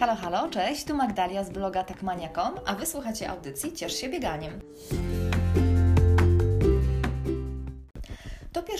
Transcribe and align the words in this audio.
Halo, 0.00 0.14
halo, 0.14 0.48
cześć, 0.50 0.84
tu 0.84 0.94
Magdalia 0.94 1.44
z 1.44 1.50
bloga 1.50 1.84
takmania.com, 1.84 2.54
a 2.66 2.74
wysłuchacie 2.74 3.30
audycji 3.30 3.72
Ciesz 3.72 4.00
się 4.00 4.08
bieganiem. 4.08 4.60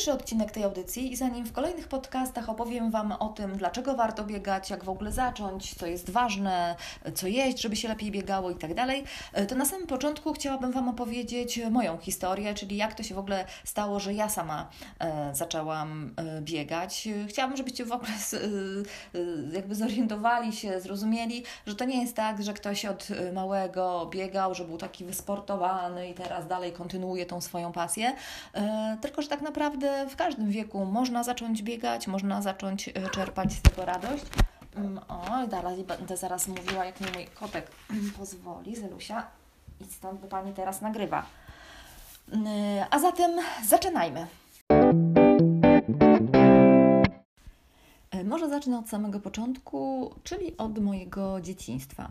Pierwszy 0.07 0.23
odcinek 0.23 0.51
tej 0.51 0.65
audycji 0.65 1.13
i 1.13 1.17
zanim 1.17 1.47
w 1.47 1.53
kolejnych 1.53 1.89
podcastach 1.89 2.49
opowiem 2.49 2.91
Wam 2.91 3.13
o 3.13 3.29
tym, 3.29 3.57
dlaczego 3.57 3.95
warto 3.95 4.25
biegać, 4.25 4.71
jak 4.71 4.85
w 4.85 4.89
ogóle 4.89 5.13
zacząć, 5.13 5.75
co 5.75 5.87
jest 5.87 6.11
ważne, 6.11 6.77
co 7.15 7.27
jeść, 7.27 7.61
żeby 7.61 7.77
się 7.77 7.89
lepiej 7.89 8.11
biegało 8.11 8.51
i 8.51 8.55
tak 8.55 8.75
dalej, 8.75 9.05
to 9.49 9.55
na 9.55 9.65
samym 9.65 9.87
początku 9.87 10.33
chciałabym 10.33 10.73
Wam 10.73 10.89
opowiedzieć 10.89 11.61
moją 11.71 11.99
historię, 11.99 12.55
czyli 12.55 12.77
jak 12.77 12.95
to 12.95 13.03
się 13.03 13.15
w 13.15 13.19
ogóle 13.19 13.45
stało, 13.65 14.01
że 14.01 14.15
ja 14.15 14.29
sama 14.29 14.69
e, 14.99 15.35
zaczęłam 15.35 16.15
e, 16.17 16.41
biegać. 16.41 17.09
Chciałabym, 17.29 17.57
żebyście 17.57 17.85
w 17.85 17.93
ogóle 17.93 18.11
e, 18.13 19.19
jakby 19.53 19.75
zorientowali 19.75 20.53
się, 20.53 20.81
zrozumieli, 20.81 21.45
że 21.67 21.75
to 21.75 21.85
nie 21.85 22.01
jest 22.01 22.17
tak, 22.17 22.43
że 22.43 22.55
ktoś 22.55 22.85
od 22.85 23.09
małego 23.33 24.07
biegał, 24.11 24.55
że 24.55 24.65
był 24.65 24.79
taki 24.79 25.05
wysportowany 25.05 26.11
i 26.11 26.15
teraz 26.15 26.47
dalej 26.47 26.73
kontynuuje 26.73 27.27
tą 27.27 27.41
swoją 27.41 27.73
pasję, 27.73 28.13
tylko 29.01 29.23
że 29.23 29.29
tak 29.29 29.43
naprawdę 29.43 29.96
w 30.09 30.17
każdym 30.17 30.51
wieku 30.51 30.85
można 30.85 31.25
zacząć 31.25 31.63
biegać, 31.63 32.07
można 32.07 32.43
zacząć 32.43 32.89
e, 32.89 32.93
czerpać 33.11 33.53
z 33.53 33.63
tego 33.63 33.85
radość. 33.85 34.25
Mm, 34.77 35.01
o, 35.09 35.47
dalej 35.47 35.85
będę 35.85 36.17
zaraz 36.17 36.49
mówiła, 36.49 36.85
jak 36.85 37.01
mi 37.01 37.07
mój 37.15 37.27
kotek 37.27 37.71
pozwoli, 38.19 38.77
Zelusia. 38.77 39.27
I 39.81 39.85
stąd, 39.85 40.21
bo 40.21 40.29
Pani 40.29 40.53
teraz 40.53 40.81
nagrywa. 40.81 41.27
Mm, 42.33 42.47
a 42.91 42.99
zatem 42.99 43.31
zaczynajmy. 43.65 44.27
E, 48.11 48.25
może 48.25 48.49
zacznę 48.49 48.79
od 48.79 48.89
samego 48.89 49.21
początku, 49.21 50.15
czyli 50.25 50.57
od 50.57 50.79
mojego 50.79 51.41
dzieciństwa. 51.41 52.11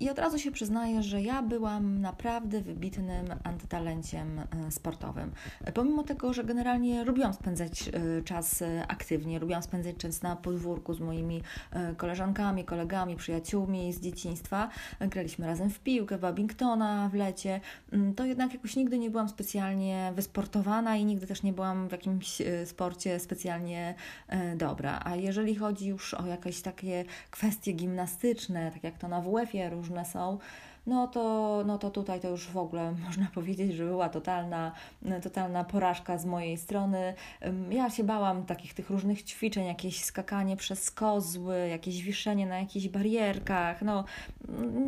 I 0.00 0.10
od 0.10 0.18
razu 0.18 0.38
się 0.38 0.50
przyznaję, 0.50 1.02
że 1.02 1.22
ja 1.22 1.42
byłam 1.42 2.00
naprawdę 2.00 2.60
wybitnym 2.60 3.26
antytalenciem 3.44 4.38
e, 4.38 4.70
sportowym. 4.70 5.32
Pomimo 5.74 6.02
tego, 6.02 6.32
że 6.32 6.44
generalnie 6.44 7.04
lubiłam 7.04 7.34
spędzać 7.34 7.88
e, 7.88 8.22
czas 8.22 8.62
e, 8.62 8.86
aktywnie, 8.88 9.38
lubiłam 9.38 9.62
spędzać 9.62 9.96
czas 9.96 10.22
na 10.22 10.36
podwórku 10.36 10.94
z 10.94 11.00
moimi 11.00 11.42
koleżankami, 11.96 12.64
kolegami, 12.64 13.16
przyjaciółmi 13.16 13.92
z 13.92 14.00
dzieciństwa. 14.00 14.68
Graliśmy 15.00 15.46
razem 15.46 15.70
w 15.70 15.80
piłkę, 15.80 16.18
w 16.18 16.20
Babingtona 16.20 17.08
w 17.12 17.14
lecie. 17.14 17.60
Mm, 17.92 18.14
to 18.14 18.24
jednak 18.24 18.54
jakoś 18.54 18.76
nigdy 18.76 18.98
nie 18.98 19.10
byłam 19.10 19.28
specjalnie 19.28 20.12
wysportowana 20.14 20.96
i 20.96 21.04
nigdy 21.04 21.26
też 21.26 21.42
nie 21.42 21.52
byłam 21.52 21.88
w 21.88 21.92
jakimś 21.92 22.42
sporcie 22.64 23.20
specjalnie 23.20 23.94
dobra. 24.56 25.00
A 25.04 25.16
jeżeli 25.16 25.54
chodzi 25.54 25.86
już 25.86 26.14
o 26.14 26.26
jakieś 26.26 26.62
takie 26.62 27.04
kwestie 27.30 27.72
gimnastyczne, 27.72 28.70
tak 28.72 28.84
jak 28.84 28.98
to 28.98 29.08
na 29.08 29.17
na 29.18 29.24
WF-ie 29.24 29.70
różne 29.70 30.04
są, 30.04 30.38
no 30.88 31.06
to, 31.06 31.62
no 31.66 31.78
to 31.78 31.90
tutaj 31.90 32.20
to 32.20 32.28
już 32.28 32.46
w 32.48 32.56
ogóle 32.56 32.92
można 33.06 33.26
powiedzieć, 33.34 33.72
że 33.72 33.84
była 33.84 34.08
totalna, 34.08 34.72
totalna 35.22 35.64
porażka 35.64 36.18
z 36.18 36.26
mojej 36.26 36.56
strony. 36.56 37.14
Ja 37.70 37.90
się 37.90 38.04
bałam 38.04 38.46
takich 38.46 38.74
tych 38.74 38.90
różnych 38.90 39.22
ćwiczeń, 39.22 39.66
jakieś 39.66 40.04
skakanie 40.04 40.56
przez 40.56 40.90
kozły, 40.90 41.68
jakieś 41.68 42.02
wiszenie 42.02 42.46
na 42.46 42.58
jakichś 42.58 42.88
barierkach. 42.88 43.82
No, 43.82 44.04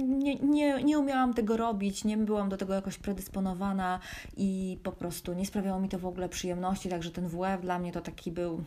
nie, 0.09 0.35
nie, 0.37 0.83
nie 0.83 0.99
umiałam 0.99 1.35
tego 1.35 1.57
robić, 1.57 2.05
nie 2.05 2.17
byłam 2.17 2.49
do 2.49 2.57
tego 2.57 2.75
jakoś 2.75 2.99
predysponowana 2.99 4.01
i 4.37 4.79
po 4.83 4.93
prostu 4.93 5.33
nie 5.33 5.47
sprawiało 5.47 5.81
mi 5.81 5.89
to 5.89 5.99
w 5.99 6.07
ogóle 6.07 6.29
przyjemności, 6.29 6.89
także 6.89 7.11
ten 7.11 7.29
WF 7.29 7.61
dla 7.63 7.79
mnie 7.79 7.93
to 7.93 8.01
taki 8.01 8.33
był 8.33 8.65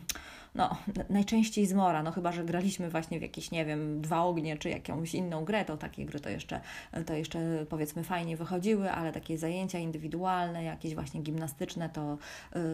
no, 0.54 0.76
najczęściej 1.10 1.66
zmora, 1.66 2.02
no 2.02 2.12
chyba, 2.12 2.32
że 2.32 2.44
graliśmy 2.44 2.90
właśnie 2.90 3.18
w 3.18 3.22
jakieś, 3.22 3.50
nie 3.50 3.64
wiem, 3.64 4.00
dwa 4.00 4.22
ognie, 4.22 4.56
czy 4.56 4.70
jakąś 4.70 5.14
inną 5.14 5.44
grę, 5.44 5.64
to 5.64 5.76
takie 5.76 6.06
gry 6.06 6.20
to 6.20 6.28
jeszcze, 6.28 6.60
to 7.06 7.14
jeszcze 7.14 7.66
powiedzmy 7.68 8.04
fajnie 8.04 8.36
wychodziły, 8.36 8.90
ale 8.90 9.12
takie 9.12 9.38
zajęcia 9.38 9.78
indywidualne, 9.78 10.64
jakieś 10.64 10.94
właśnie 10.94 11.22
gimnastyczne, 11.22 11.88
to, 11.88 12.18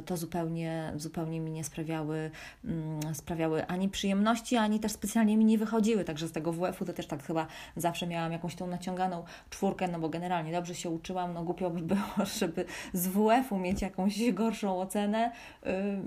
to 0.07 0.17
zupełnie, 0.17 0.93
zupełnie 0.97 1.41
mi 1.41 1.51
nie 1.51 1.65
sprawiały, 1.65 2.31
mm, 2.65 3.15
sprawiały 3.15 3.67
ani 3.67 3.89
przyjemności, 3.89 4.57
ani 4.57 4.81
też 4.81 4.93
specjalnie 4.93 5.37
mi 5.37 5.45
nie 5.45 5.59
wychodziły, 5.59 6.05
także 6.05 6.29
z 6.29 6.33
tego 6.33 6.53
WF-u 6.53 6.85
to 6.85 6.93
też 6.93 7.07
tak 7.07 7.23
chyba 7.23 7.47
zawsze 7.77 8.07
miałam 8.07 8.33
jakąś 8.33 8.55
tą 8.55 8.67
naciąganą 8.67 9.25
czwórkę, 9.51 9.89
no 9.89 9.99
bo 9.99 10.09
generalnie 10.09 10.53
dobrze 10.53 10.75
się 10.75 10.91
uczyłam, 10.91 11.35
no 11.35 11.45
głupio 11.45 11.71
by 11.71 11.83
było, 11.83 12.27
żeby 12.39 12.65
z 12.93 13.07
WF-u 13.09 13.59
mieć 13.59 13.83
jakąś 13.83 14.33
gorszą 14.33 14.81
ocenę, 14.81 15.33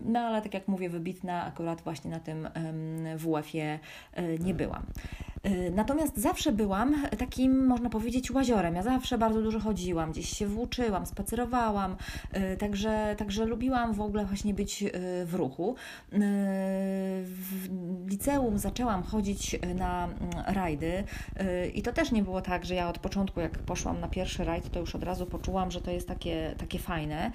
no 0.06 0.20
ale 0.20 0.42
tak 0.42 0.54
jak 0.54 0.68
mówię, 0.68 0.90
wybitna 0.90 1.52
akurat 1.64 1.82
właśnie 1.82 2.12
na 2.12 2.20
tym 2.20 2.48
WF-ie 3.18 3.80
e, 4.14 4.38
nie 4.38 4.54
byłam. 4.54 4.86
E, 5.44 5.72
natomiast 5.72 6.18
zawsze 6.18 6.52
byłam 6.52 6.96
takim, 7.18 7.66
można 7.66 7.90
powiedzieć, 7.90 8.32
łaziorem. 8.32 8.76
Ja 8.76 8.84
zawsze 8.84 9.18
bardzo 9.18 9.42
dużo 9.42 9.60
chodziłam, 9.60 10.12
gdzieś 10.12 10.30
się 10.30 10.48
włóczyłam, 10.48 11.06
spacerowałam, 11.06 11.96
e, 12.32 12.58
także, 12.58 13.16
także 13.18 13.46
lubiłam 13.46 13.94
w 13.94 14.02
ogóle 14.02 14.26
właśnie 14.26 14.54
być 14.54 14.84
w 15.26 15.34
ruchu. 15.34 15.76
Liceum 18.24 18.58
zaczęłam 18.58 19.04
chodzić 19.04 19.56
na 19.76 20.06
mm, 20.06 20.30
rajdy 20.48 21.04
i 21.74 21.82
to 21.82 21.94
też 21.94 22.12
nie 22.12 22.24
było 22.24 22.42
tak, 22.42 22.66
że 22.66 22.76
ja 22.76 22.90
od 22.90 23.00
początku, 23.00 23.40
jak 23.40 23.60
poszłam 23.60 24.00
na 24.00 24.08
pierwszy 24.08 24.44
rajd, 24.44 24.72
to 24.72 24.80
już 24.80 24.96
od 24.96 25.04
razu 25.04 25.26
poczułam, 25.26 25.72
że 25.72 25.82
to 25.82 25.92
jest 25.92 26.08
takie, 26.08 26.56
takie 26.58 26.80
fajne, 26.80 27.32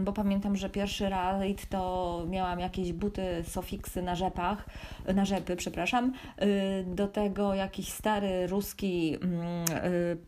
bo 0.00 0.12
pamiętam, 0.12 0.56
że 0.56 0.70
pierwszy 0.70 1.08
rajd 1.08 1.68
to 1.68 2.22
miałam 2.28 2.60
jakieś 2.60 2.92
buty 2.92 3.44
Sofiksy 3.48 4.02
na 4.02 4.14
rzepach, 4.14 4.66
na 5.14 5.24
rzepy, 5.24 5.56
przepraszam, 5.56 6.12
do 6.86 7.08
tego 7.08 7.54
jakiś 7.54 7.88
stary 7.88 8.46
ruski 8.46 9.16
mm, 9.22 9.64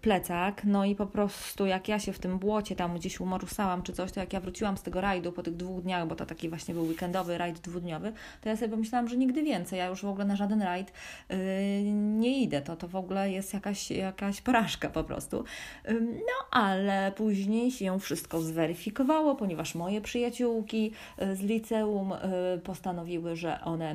plecak, 0.01 0.65
no 0.65 0.85
i 0.85 0.95
po 0.95 1.07
prostu 1.07 1.67
jak 1.67 1.89
ja 1.89 1.99
się 1.99 2.13
w 2.13 2.19
tym 2.19 2.39
błocie 2.39 2.77
tam 2.77 2.95
gdzieś 2.95 3.21
umorusałam 3.21 3.83
czy 3.83 3.93
coś, 3.93 4.13
to 4.13 4.21
jak 4.21 4.33
ja 4.33 4.41
wróciłam 4.41 4.77
z 4.77 4.83
tego 4.83 5.01
rajdu 5.01 5.33
po 5.33 5.43
tych 5.43 5.57
dwóch 5.57 5.83
dniach, 5.83 6.09
bo 6.09 6.17
to 6.17 6.27
taki 6.27 6.49
właśnie 6.49 6.75
był 6.75 6.85
weekendowy 6.85 7.39
rajd 7.39 7.59
dwudniowy, 7.59 8.13
to 8.41 8.49
ja 8.49 8.57
sobie 8.57 8.69
pomyślałam, 8.69 9.09
że 9.09 9.17
nigdy 9.17 9.43
więcej, 9.43 9.79
ja 9.79 9.87
już 9.87 9.96
w 10.03 10.09
ogóle 10.09 10.25
na 10.25 10.37
żaden 10.37 10.63
rajd 10.63 10.93
y, 11.31 11.35
nie 11.93 12.43
idę, 12.43 12.63
to 12.63 12.77
to 12.77 12.89
w 12.89 12.97
ogóle 12.97 13.31
jest 13.31 13.55
jakaś, 13.55 13.91
jakaś 13.91 14.41
porażka 14.41 14.91
po 14.91 15.05
prostu. 15.05 15.45
No 16.01 16.61
ale 16.61 17.13
później 17.17 17.71
się 17.71 18.01
wszystko 18.01 18.41
zweryfikowało, 18.41 19.35
ponieważ 19.35 19.75
moje 19.75 20.01
przyjaciółki 20.01 20.93
z 21.35 21.41
liceum 21.41 22.13
postanowiły, 22.65 23.37
że 23.37 23.61
one 23.61 23.95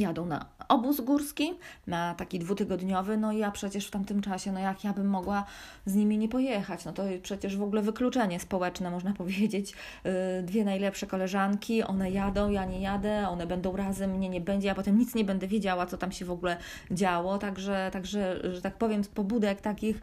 jadą 0.00 0.26
na 0.26 0.46
obóz 0.68 1.00
górski, 1.00 1.54
na 1.86 2.14
taki 2.14 2.38
dwutygodniowy, 2.38 3.16
no 3.16 3.32
i 3.32 3.38
ja 3.38 3.50
przecież 3.50 3.86
w 3.86 3.90
tamtym 3.90 4.20
czasie, 4.20 4.52
no 4.52 4.60
jak 4.60 4.84
ja 4.84 4.92
bym 4.92 5.06
mogła 5.06 5.44
z 5.86 5.94
nimi 5.94 6.18
nie 6.18 6.28
pojechać, 6.28 6.84
no 6.84 6.92
to 6.92 7.02
przecież 7.22 7.56
w 7.56 7.62
ogóle 7.62 7.82
wykluczenie 7.82 8.40
społeczne, 8.40 8.90
można 8.90 9.12
powiedzieć, 9.22 9.72
y, 9.72 10.42
dwie 10.42 10.64
najlepsze 10.64 11.06
koleżanki, 11.06 11.82
one 11.82 12.10
jadą, 12.10 12.50
ja 12.50 12.64
nie 12.64 12.80
jadę, 12.80 13.28
one 13.28 13.46
będą 13.46 13.76
razem, 13.76 14.10
mnie 14.10 14.28
nie 14.28 14.40
będzie, 14.40 14.68
ja 14.68 14.74
potem 14.74 14.98
nic 14.98 15.14
nie 15.14 15.24
będę 15.24 15.46
wiedziała, 15.46 15.86
co 15.86 15.98
tam 15.98 16.12
się 16.12 16.24
w 16.24 16.30
ogóle 16.30 16.56
działo, 16.90 17.38
także, 17.38 17.90
także 17.92 18.40
że 18.54 18.62
tak 18.62 18.74
powiem, 18.74 19.04
z 19.04 19.08
pobudek 19.08 19.60
takich 19.60 20.00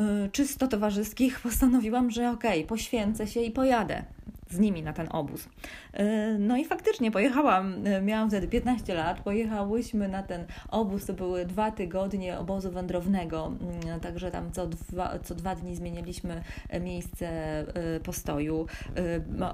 y, 0.00 0.30
czysto 0.32 0.68
towarzyskich 0.68 1.40
postanowiłam, 1.40 2.10
że 2.10 2.30
okej, 2.30 2.58
okay, 2.58 2.68
poświęcę 2.68 3.26
się 3.26 3.40
i 3.40 3.50
pojadę 3.50 4.04
z 4.50 4.58
nimi 4.58 4.82
na 4.82 4.92
ten 4.92 5.08
obóz. 5.10 5.48
E, 5.92 6.36
no 6.38 6.56
i 6.56 6.64
faktycznie 6.64 7.10
pojechałam, 7.10 7.86
e, 7.86 8.02
miałam 8.02 8.28
wtedy 8.28 8.48
15 8.48 8.94
lat, 8.94 9.20
pojechałyśmy 9.20 10.08
na 10.08 10.22
ten 10.22 10.44
obóz, 10.68 11.06
to 11.06 11.12
były 11.12 11.44
dwa 11.44 11.70
tygodnie 11.70 12.38
obozu 12.38 12.70
wędrownego, 12.70 13.46
mm, 13.46 14.00
także 14.00 14.30
tam 14.30 14.52
co 14.52 14.66
dwa, 14.66 15.18
co 15.18 15.34
dwa 15.34 15.54
dni 15.54 15.76
zmienialiśmy 15.76 16.42
miejsce 16.80 17.28
e, 17.28 18.00
postoju, 18.00 18.66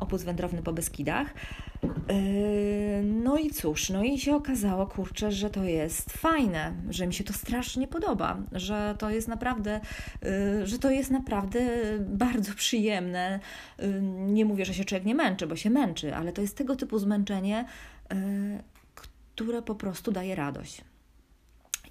obóz 0.00 0.22
wędrowny 0.22 0.62
po 0.62 0.72
Beskidach. 0.72 1.34
No 3.05 3.37
i 3.38 3.50
cóż, 3.50 3.90
no 3.90 4.05
i 4.05 4.19
się 4.19 4.37
okazało, 4.37 4.87
kurczę, 4.87 5.32
że 5.32 5.50
to 5.50 5.64
jest 5.64 6.11
fajne, 6.11 6.73
że 6.90 7.06
mi 7.06 7.14
się 7.14 7.25
to 7.25 7.32
strasznie 7.32 7.88
podoba, 7.88 8.38
że 8.52 8.94
to 8.99 9.11
jest 9.11 9.29
naprawdę, 9.29 9.81
że 10.64 10.79
to 10.79 10.90
jest 10.90 11.11
naprawdę 11.11 11.61
bardzo 12.00 12.55
przyjemne. 12.55 13.40
Nie 14.11 14.44
mówię, 14.44 14.64
że 14.64 14.75
się 14.75 14.84
człowiek 14.84 15.05
nie 15.05 15.14
męczy, 15.14 15.46
bo 15.46 15.56
się 15.56 15.70
męczy, 15.70 16.14
ale 16.14 16.32
to 16.32 16.40
jest 16.40 16.56
tego 16.56 16.76
typu 16.76 16.99
zmęczenie, 16.99 17.64
które 19.35 19.62
po 19.62 19.75
prostu 19.75 20.12
daje 20.12 20.35
radość. 20.35 20.85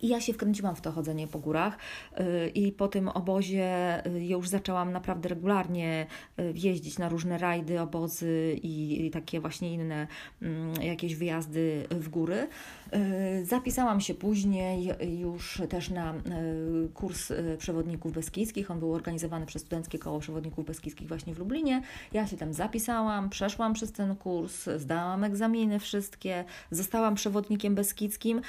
I 0.02 0.08
ja 0.08 0.22
się 0.22 0.34
wkręciłam 0.34 0.76
w 0.76 0.82
to 0.82 0.92
chodzenie 0.92 1.28
po 1.28 1.40
górach 1.40 1.78
y, 2.20 2.50
i 2.50 2.72
po 2.72 2.88
tym 2.88 3.08
obozie 3.10 4.02
y, 4.08 4.26
już 4.26 4.50
zaczęłam 4.50 4.92
naprawdę 4.92 5.30
regularnie 5.30 6.08
y, 6.40 6.54
jeździć 6.56 7.00
na 7.00 7.10
różne 7.10 7.38
rajdy, 7.38 7.82
obozy 7.82 8.60
i 8.64 9.12
takie 9.14 9.40
właśnie 9.40 9.74
inne 9.74 10.08
mm, 10.42 10.74
jakieś 10.82 11.16
wyjazdy 11.16 11.88
w 11.90 12.10
góry. 12.10 12.48
Zapisałam 13.44 14.02
się 14.02 14.14
później 14.14 14.90
już 15.20 15.62
też 15.70 15.90
na 15.90 16.14
kurs 16.94 17.34
przewodników 17.58 18.12
beskidzkich. 18.12 18.72
On 18.72 18.80
był 18.80 18.94
organizowany 18.94 19.46
przez 19.46 19.62
Studenckie 19.62 20.00
Koło 20.00 20.20
Przewodników 20.20 20.66
Beskidzkich 20.66 21.08
właśnie 21.08 21.36
w 21.36 21.40
Lublinie. 21.40 21.82
Ja 22.14 22.28
się 22.28 22.38
tam 22.38 22.54
zapisałam, 22.54 23.30
przeszłam 23.30 23.74
przez 23.74 23.92
ten 23.92 24.16
kurs, 24.16 24.70
zdałam 24.78 25.24
egzaminy 25.24 25.80
wszystkie, 25.80 26.46
zostałam 26.72 27.16
przewodnikiem 27.16 27.76
beskidzkim. 27.76 28.42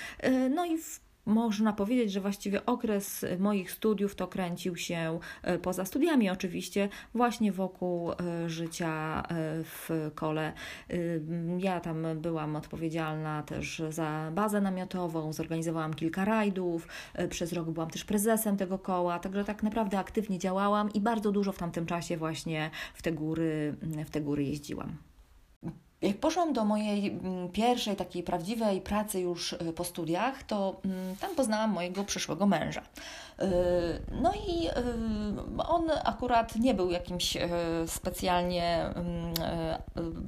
No 0.51 0.67
i 0.67 0.79
w 0.79 1.01
można 1.27 1.73
powiedzieć, 1.73 2.13
że 2.13 2.21
właściwie 2.21 2.67
okres 2.67 3.25
moich 3.39 3.73
studiów 3.73 4.15
to 4.15 4.29
kręcił 4.29 4.77
się 4.77 5.19
e, 5.43 5.59
poza 5.59 5.85
studiami, 5.85 6.31
oczywiście, 6.31 6.89
właśnie 7.15 7.53
wokół 7.53 8.13
e, 8.13 8.17
życia 8.49 9.23
e, 9.23 9.65
w 9.65 10.11
kole. 10.15 10.53
Ja 11.59 11.81
tam 11.81 12.07
byłam 12.17 12.57
odpowiedzialna 12.57 13.43
też 13.43 13.83
za 13.91 14.31
bazę 14.35 14.61
namiotową, 14.61 15.33
zorganizowałam 15.33 15.95
kilka 15.95 16.25
rajdów, 16.25 16.89
przez 17.31 17.53
rok 17.53 17.71
byłam 17.71 17.91
też 17.91 18.05
prezesem 18.05 18.57
tego 18.57 18.79
koła, 18.79 19.19
także 19.19 19.45
tak 19.45 19.63
naprawdę 19.63 19.99
aktywnie 19.99 20.39
działałam 20.39 20.93
i 20.93 21.01
bardzo 21.01 21.33
dużo 21.33 21.53
w 21.53 21.59
tamtym 21.59 21.87
czasie 21.87 22.17
właśnie 22.17 22.71
w 22.95 23.03
te 23.03 23.13
góry, 23.13 23.77
w 24.07 24.11
te 24.11 24.21
góry 24.21 24.45
jeździłam. 24.45 25.12
Jak 26.03 26.17
poszłam 26.17 26.53
do 26.53 26.65
mojej 26.65 27.09
mm, 27.09 27.49
pierwszej 27.49 27.97
takiej 27.97 28.23
prawdziwej 28.23 28.81
pracy 28.81 29.21
już 29.21 29.53
e, 29.53 29.57
po 29.59 29.85
studiach, 29.85 30.43
to 30.43 30.81
mm, 30.85 31.17
tam 31.17 31.35
poznałam 31.35 31.71
mojego 31.71 32.05
przyszłego 32.05 32.47
męża. 32.47 32.83
E, 33.39 33.49
no 34.23 34.33
i 34.49 34.67
e, 34.67 34.73
on 35.59 35.91
akurat 36.05 36.57
nie 36.57 36.75
był 36.75 36.91
jakimś 36.91 37.37
specjalnie, 37.87 38.85
mm, 38.85 39.35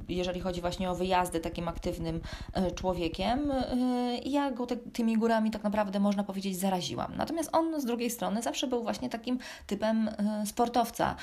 jeżeli 0.09 0.39
chodzi 0.39 0.61
właśnie 0.61 0.91
o 0.91 0.95
wyjazdy, 0.95 1.39
takim 1.39 1.67
aktywnym 1.67 2.21
człowiekiem. 2.75 3.51
Ja 4.25 4.51
go 4.51 4.65
te, 4.65 4.77
tymi 4.77 5.17
górami 5.17 5.51
tak 5.51 5.63
naprawdę 5.63 5.99
można 5.99 6.23
powiedzieć 6.23 6.59
zaraziłam. 6.59 7.15
Natomiast 7.17 7.49
on 7.53 7.81
z 7.81 7.85
drugiej 7.85 8.09
strony 8.09 8.41
zawsze 8.41 8.67
był 8.67 8.83
właśnie 8.83 9.09
takim 9.09 9.39
typem 9.67 10.09
sportowca 10.45 11.15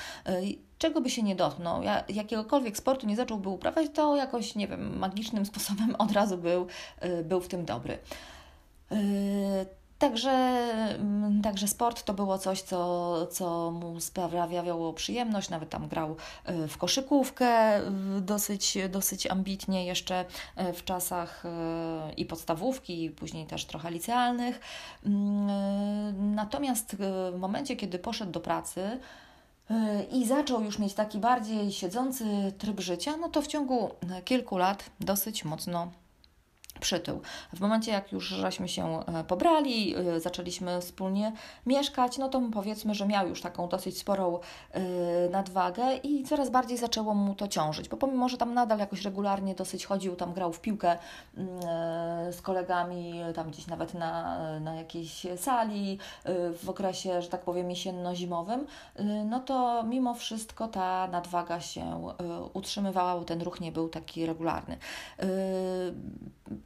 czego 0.77 1.01
by 1.01 1.09
się 1.09 1.23
nie 1.23 1.35
dotknął, 1.35 1.83
ja, 1.83 2.03
jakiegokolwiek 2.09 2.77
sportu 2.77 3.07
nie 3.07 3.15
zacząłby 3.15 3.49
uprawiać, 3.49 3.87
to 3.93 4.15
jakoś, 4.15 4.55
nie 4.55 4.67
wiem, 4.67 4.97
magicznym 4.97 5.45
sposobem 5.45 5.95
od 6.03 6.11
razu 6.11 6.37
był, 6.37 6.67
y, 7.05 7.23
był 7.23 7.41
w 7.41 7.47
tym 7.47 7.65
dobry. 7.65 7.97
Y, 8.91 8.95
także, 9.99 10.31
mm, 10.99 11.41
także 11.41 11.67
sport 11.67 12.03
to 12.03 12.13
było 12.13 12.37
coś, 12.37 12.61
co, 12.61 13.27
co 13.27 13.71
mu 13.71 13.99
sprawiało 13.99 14.93
przyjemność. 14.93 15.49
Nawet 15.49 15.69
tam 15.69 15.87
grał 15.87 16.15
y, 16.49 16.67
w 16.67 16.77
koszykówkę 16.77 17.81
dosyć, 18.21 18.77
dosyć 18.89 19.27
ambitnie, 19.27 19.85
jeszcze 19.85 20.25
w 20.73 20.83
czasach 20.83 21.43
i 22.17 22.25
podstawówki, 22.25 23.03
i 23.03 23.09
później 23.09 23.45
też 23.45 23.65
trochę 23.65 23.91
licealnych. 23.91 24.59
Mm, 25.05 26.35
natomiast 26.35 26.95
w 26.99 27.33
momencie, 27.37 27.75
kiedy 27.75 27.99
poszedł 27.99 28.31
do 28.31 28.39
pracy, 28.39 28.99
i 30.11 30.27
zaczął 30.27 30.63
już 30.63 30.79
mieć 30.79 30.93
taki 30.93 31.19
bardziej 31.19 31.71
siedzący 31.71 32.25
tryb 32.57 32.79
życia, 32.79 33.17
no 33.17 33.29
to 33.29 33.41
w 33.41 33.47
ciągu 33.47 33.89
kilku 34.25 34.57
lat 34.57 34.89
dosyć 34.99 35.45
mocno 35.45 35.91
przytył. 36.79 37.21
W 37.53 37.59
momencie, 37.59 37.91
jak 37.91 38.11
już 38.11 38.27
żeśmy 38.27 38.69
się 38.69 39.05
e, 39.05 39.23
pobrali, 39.23 39.95
e, 39.95 40.19
zaczęliśmy 40.19 40.81
wspólnie 40.81 41.31
mieszkać, 41.65 42.17
no 42.17 42.29
to 42.29 42.41
powiedzmy, 42.53 42.95
że 42.95 43.05
miał 43.05 43.27
już 43.27 43.41
taką 43.41 43.67
dosyć 43.67 43.97
sporą 43.97 44.39
e, 44.71 44.81
nadwagę 45.29 45.95
i 46.03 46.23
coraz 46.23 46.49
bardziej 46.49 46.77
zaczęło 46.77 47.13
mu 47.13 47.35
to 47.35 47.47
ciążyć, 47.47 47.89
bo 47.89 47.97
pomimo, 47.97 48.29
że 48.29 48.37
tam 48.37 48.53
nadal 48.53 48.79
jakoś 48.79 49.01
regularnie 49.01 49.55
dosyć 49.55 49.85
chodził, 49.85 50.15
tam 50.15 50.33
grał 50.33 50.53
w 50.53 50.61
piłkę 50.61 50.97
mm, 51.37 51.49
z 52.33 52.41
kolegami, 52.41 53.21
tam 53.35 53.51
gdzieś 53.51 53.67
nawet 53.67 53.93
na, 53.93 54.39
na 54.59 54.75
jakiejś 54.75 55.25
sali 55.37 55.99
w 56.63 56.69
okresie, 56.69 57.21
że 57.21 57.27
tak 57.27 57.41
powiem, 57.41 57.69
jesienno-zimowym, 57.69 58.65
no 59.25 59.39
to 59.39 59.83
mimo 59.83 60.13
wszystko 60.13 60.67
ta 60.67 61.07
nadwaga 61.07 61.59
się 61.59 62.13
utrzymywała, 62.53 63.19
bo 63.19 63.25
ten 63.25 63.41
ruch 63.41 63.61
nie 63.61 63.71
był 63.71 63.89
taki 63.89 64.25
regularny 64.25 64.77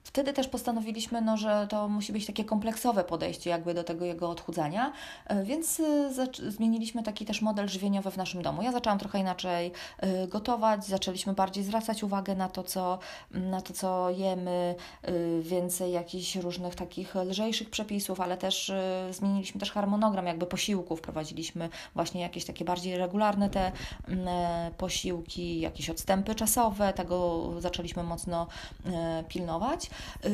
wtedy 0.08 0.34
też 0.34 0.48
postanowiliśmy, 0.48 1.22
no, 1.22 1.38
że 1.38 1.68
to 1.70 1.88
musi 1.90 2.14
być 2.14 2.26
takie 2.26 2.46
kompleksowe 2.46 3.04
podejście 3.04 3.50
jakby 3.50 3.74
do 3.74 3.84
tego 3.84 4.06
jego 4.06 4.30
odchudzania, 4.30 4.92
e, 5.26 5.44
więc 5.44 5.80
e, 5.80 6.52
zmieniliśmy 6.52 7.04
taki 7.04 7.26
też 7.26 7.42
model 7.42 7.68
żywieniowy 7.68 8.12
w 8.12 8.18
naszym 8.18 8.42
domu. 8.42 8.62
Ja 8.62 8.72
zaczęłam 8.72 9.00
trochę 9.00 9.20
inaczej 9.20 9.72
e, 9.98 10.28
gotować, 10.28 10.86
zaczęliśmy 10.86 11.34
bardziej 11.34 11.64
zwracać 11.64 12.04
uwagę 12.04 12.36
na 12.36 12.50
to, 12.50 12.64
co, 12.64 13.00
na 13.32 13.62
to, 13.62 13.74
co 13.74 14.10
jemy, 14.10 14.76
więcej 15.42 15.92
jakichś 15.92 16.36
różnych 16.36 16.76
takich 16.76 17.16
lżejszych 17.16 17.70
przepisów, 17.70 18.22
ale 18.22 18.38
też 18.38 18.72
zmieniliśmy 19.12 19.60
też 19.60 19.72
harmonogram 19.72 20.28
jakby 20.28 20.46
posiłków, 20.46 21.00
wprowadziliśmy 21.00 21.70
właśnie 21.96 22.22
jakieś 22.22 22.46
takie 22.46 22.66
bardziej 22.66 22.98
regularne 22.98 23.50
te 23.50 23.72
posiłki, 24.78 25.60
jakieś 25.60 25.90
odstępy 25.90 26.36
czasowe, 26.36 26.94
tego 26.94 27.44
zaczęliśmy 27.60 28.04
mocno 28.04 28.48
pilnować. 29.28 29.87
Yy, 30.24 30.32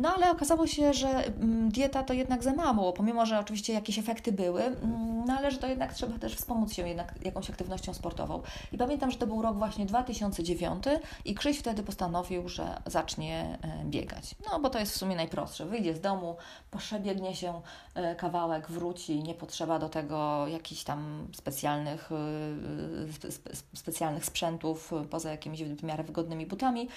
no 0.00 0.14
ale 0.14 0.30
okazało 0.30 0.66
się, 0.66 0.94
że 0.94 1.08
mm, 1.08 1.70
dieta 1.70 2.02
to 2.02 2.12
jednak 2.12 2.42
za 2.42 2.52
mało, 2.52 2.92
pomimo, 2.92 3.26
że 3.26 3.38
oczywiście 3.38 3.72
jakieś 3.72 3.98
efekty 3.98 4.32
były, 4.32 4.62
mm, 4.62 5.24
no 5.26 5.34
ale 5.38 5.50
że 5.50 5.58
to 5.58 5.66
jednak 5.66 5.94
trzeba 5.94 6.18
też 6.18 6.34
wspomóc 6.34 6.72
się 6.72 6.88
jednak 6.88 7.14
jakąś 7.24 7.50
aktywnością 7.50 7.94
sportową. 7.94 8.42
I 8.72 8.78
pamiętam, 8.78 9.10
że 9.10 9.18
to 9.18 9.26
był 9.26 9.42
rok 9.42 9.58
właśnie 9.58 9.86
2009 9.86 10.84
i 11.24 11.34
Krzyś 11.34 11.58
wtedy 11.58 11.82
postanowił, 11.82 12.48
że 12.48 12.80
zacznie 12.86 13.58
e, 13.62 13.84
biegać. 13.84 14.34
No 14.50 14.60
bo 14.60 14.70
to 14.70 14.78
jest 14.78 14.92
w 14.92 14.96
sumie 14.96 15.16
najprostsze. 15.16 15.66
Wyjdzie 15.66 15.94
z 15.94 16.00
domu, 16.00 16.36
przebiegnie 16.78 17.34
się 17.34 17.60
e, 17.94 18.14
kawałek, 18.14 18.70
wróci, 18.70 19.22
nie 19.22 19.34
potrzeba 19.34 19.78
do 19.78 19.88
tego 19.88 20.46
jakichś 20.48 20.84
tam 20.84 21.28
specjalnych, 21.34 22.10
e, 22.12 23.76
specjalnych 23.76 24.24
sprzętów 24.24 24.92
poza 25.10 25.30
jakimiś 25.30 25.62
w 25.64 25.82
miarę 25.82 26.04
wygodnymi 26.04 26.46
butami. 26.46 26.88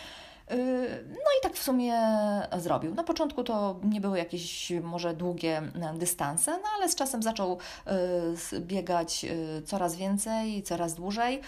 Yy, 0.49 1.05
no 1.09 1.29
i 1.39 1.43
tak 1.43 1.53
w 1.53 1.63
sumie 1.63 1.93
zrobił. 2.57 2.95
Na 2.95 3.03
początku 3.03 3.43
to 3.43 3.79
nie 3.83 4.01
były 4.01 4.17
jakieś 4.17 4.71
może 4.83 5.13
długie 5.13 5.57
e, 5.57 5.93
dystanse, 5.97 6.51
no 6.51 6.69
ale 6.75 6.89
z 6.89 6.95
czasem 6.95 7.23
zaczął 7.23 7.57
e, 8.53 8.59
biegać 8.59 9.25
e, 9.25 9.61
coraz 9.61 9.95
więcej, 9.95 10.63
coraz 10.63 10.95
dłużej. 10.95 11.41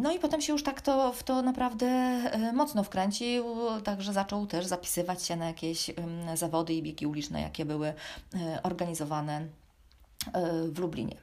No 0.00 0.12
i 0.12 0.18
potem 0.18 0.40
się 0.40 0.52
już 0.52 0.62
tak 0.62 0.80
to, 0.80 1.12
w 1.12 1.22
to 1.22 1.42
naprawdę 1.42 2.18
mocno 2.52 2.84
wkręcił, 2.84 3.44
także 3.84 4.12
zaczął 4.12 4.46
też 4.46 4.66
zapisywać 4.66 5.22
się 5.22 5.36
na 5.36 5.46
jakieś 5.46 5.90
zawody 6.34 6.74
i 6.74 6.82
biegi 6.82 7.06
uliczne, 7.06 7.40
jakie 7.40 7.64
były 7.64 7.92
organizowane 8.62 9.46
w 10.72 10.78
Lublinie. 10.78 11.16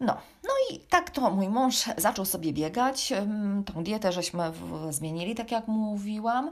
No, 0.00 0.16
no 0.44 0.50
i 0.70 0.78
tak 0.78 1.10
to 1.10 1.30
mój 1.30 1.48
mąż 1.48 1.84
zaczął 1.96 2.24
sobie 2.24 2.52
biegać. 2.52 3.12
Tą 3.74 3.84
dietę 3.84 4.12
żeśmy 4.12 4.52
zmienili, 4.90 5.34
tak 5.34 5.52
jak 5.52 5.68
mówiłam. 5.68 6.50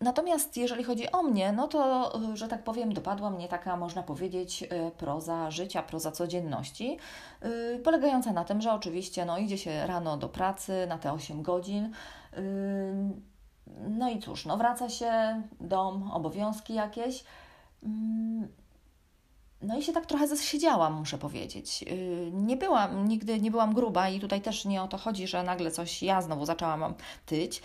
Natomiast 0.00 0.56
jeżeli 0.56 0.84
chodzi 0.84 1.12
o 1.12 1.22
mnie, 1.22 1.52
no 1.52 1.68
to, 1.68 2.12
że 2.34 2.48
tak 2.48 2.64
powiem, 2.64 2.94
dopadła 2.94 3.30
mnie 3.30 3.48
taka, 3.48 3.76
można 3.76 4.02
powiedzieć, 4.02 4.62
y, 4.62 4.68
proza 4.98 5.50
życia, 5.50 5.82
proza 5.82 6.12
codzienności, 6.12 6.98
y, 7.44 7.80
polegająca 7.84 8.32
na 8.32 8.44
tym, 8.44 8.60
że 8.60 8.72
oczywiście 8.72 9.24
no, 9.24 9.38
idzie 9.38 9.58
się 9.58 9.86
rano 9.86 10.16
do 10.16 10.28
pracy 10.28 10.86
na 10.88 10.98
te 10.98 11.12
8 11.12 11.42
godzin. 11.42 11.92
No 13.88 14.10
i 14.10 14.18
cóż, 14.18 14.46
no 14.46 14.56
wraca 14.56 14.88
się, 14.88 15.42
dom, 15.60 16.10
obowiązki 16.12 16.74
jakieś. 16.74 17.24
No 19.62 19.78
i 19.78 19.82
się 19.82 19.92
tak 19.92 20.06
trochę 20.06 20.28
zasiedziałam, 20.28 20.92
muszę 20.92 21.18
powiedzieć. 21.18 21.84
Y, 21.90 22.30
nie 22.32 22.56
byłam, 22.56 23.08
nigdy 23.08 23.40
nie 23.40 23.50
byłam 23.50 23.74
gruba 23.74 24.08
i 24.08 24.20
tutaj 24.20 24.40
też 24.40 24.64
nie 24.64 24.82
o 24.82 24.88
to 24.88 24.98
chodzi, 24.98 25.26
że 25.26 25.42
nagle 25.42 25.70
coś 25.70 26.02
ja 26.02 26.22
znowu 26.22 26.46
zaczęłam 26.46 26.94
tyć, 27.26 27.62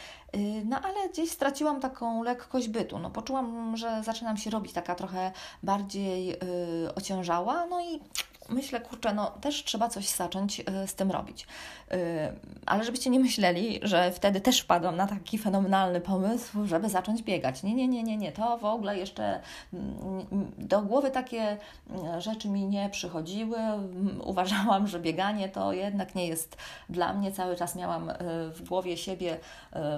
no 0.65 0.81
ale 0.81 1.09
gdzieś 1.09 1.31
straciłam 1.31 1.79
taką 1.79 2.23
lekkość 2.23 2.67
bytu. 2.67 2.99
No 2.99 3.09
poczułam, 3.09 3.77
że 3.77 4.03
zaczynam 4.03 4.37
się 4.37 4.49
robić 4.49 4.73
taka 4.73 4.95
trochę 4.95 5.31
bardziej 5.63 6.27
yy, 6.27 6.37
ociężała, 6.95 7.65
no 7.65 7.81
i 7.81 7.99
myślę, 8.49 8.81
kurczę, 8.81 9.13
no 9.13 9.31
też 9.31 9.63
trzeba 9.63 9.89
coś 9.89 10.09
zacząć 10.09 10.59
y, 10.59 10.87
z 10.87 10.95
tym 10.95 11.11
robić. 11.11 11.47
Y, 11.93 11.97
ale 12.65 12.83
żebyście 12.83 13.09
nie 13.09 13.19
myśleli, 13.19 13.79
że 13.83 14.11
wtedy 14.11 14.41
też 14.41 14.61
wpadłam 14.61 14.95
na 14.95 15.07
taki 15.07 15.37
fenomenalny 15.37 16.01
pomysł, 16.01 16.65
żeby 16.65 16.89
zacząć 16.89 17.23
biegać. 17.23 17.63
Nie, 17.63 17.73
nie, 17.73 17.87
nie, 17.87 18.03
nie, 18.03 18.17
nie. 18.17 18.31
To 18.31 18.57
w 18.57 18.65
ogóle 18.65 18.97
jeszcze 18.97 19.41
mm, 19.73 20.51
do 20.57 20.81
głowy 20.81 21.11
takie 21.11 21.57
mm, 21.89 22.21
rzeczy 22.21 22.49
mi 22.49 22.65
nie 22.65 22.89
przychodziły. 22.89 23.57
Uważałam, 24.23 24.87
że 24.87 24.99
bieganie 24.99 25.49
to 25.49 25.73
jednak 25.73 26.15
nie 26.15 26.27
jest 26.27 26.57
dla 26.89 27.13
mnie. 27.13 27.31
Cały 27.31 27.55
czas 27.55 27.75
miałam 27.75 28.09
y, 28.09 28.15
w 28.49 28.69
głowie 28.69 28.97
siebie 28.97 29.37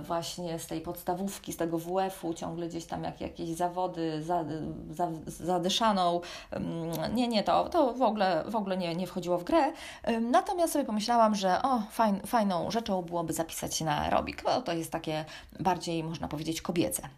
właśnie 0.01 0.26
z 0.57 0.67
tej 0.67 0.81
podstawówki, 0.81 1.53
z 1.53 1.57
tego 1.57 1.77
WF-u, 1.77 2.33
ciągle 2.33 2.67
gdzieś 2.67 2.85
tam 2.85 3.03
jak, 3.03 3.21
jakieś 3.21 3.49
zawody, 3.49 4.23
za, 4.23 4.45
za, 4.91 5.11
zadyszaną. 5.25 6.21
Mm, 6.51 7.15
nie, 7.15 7.27
nie, 7.27 7.43
to, 7.43 7.69
to 7.69 7.93
w 7.93 8.01
ogóle 8.01 8.43
w 8.47 8.55
ogóle 8.55 8.77
nie, 8.77 8.95
nie 8.95 9.07
wchodziło 9.07 9.37
w 9.37 9.43
grę. 9.43 9.73
Natomiast 10.21 10.73
sobie 10.73 10.85
pomyślałam, 10.85 11.35
że 11.35 11.61
o, 11.61 11.81
fajn, 11.91 12.19
fajną 12.25 12.71
rzeczą 12.71 13.01
byłoby 13.01 13.33
zapisać 13.33 13.75
się 13.75 13.85
na 13.85 14.01
aerobik, 14.01 14.43
bo 14.43 14.61
to 14.61 14.73
jest 14.73 14.91
takie 14.91 15.25
bardziej, 15.59 16.03
można 16.03 16.27
powiedzieć, 16.27 16.61
kobiece. 16.61 17.09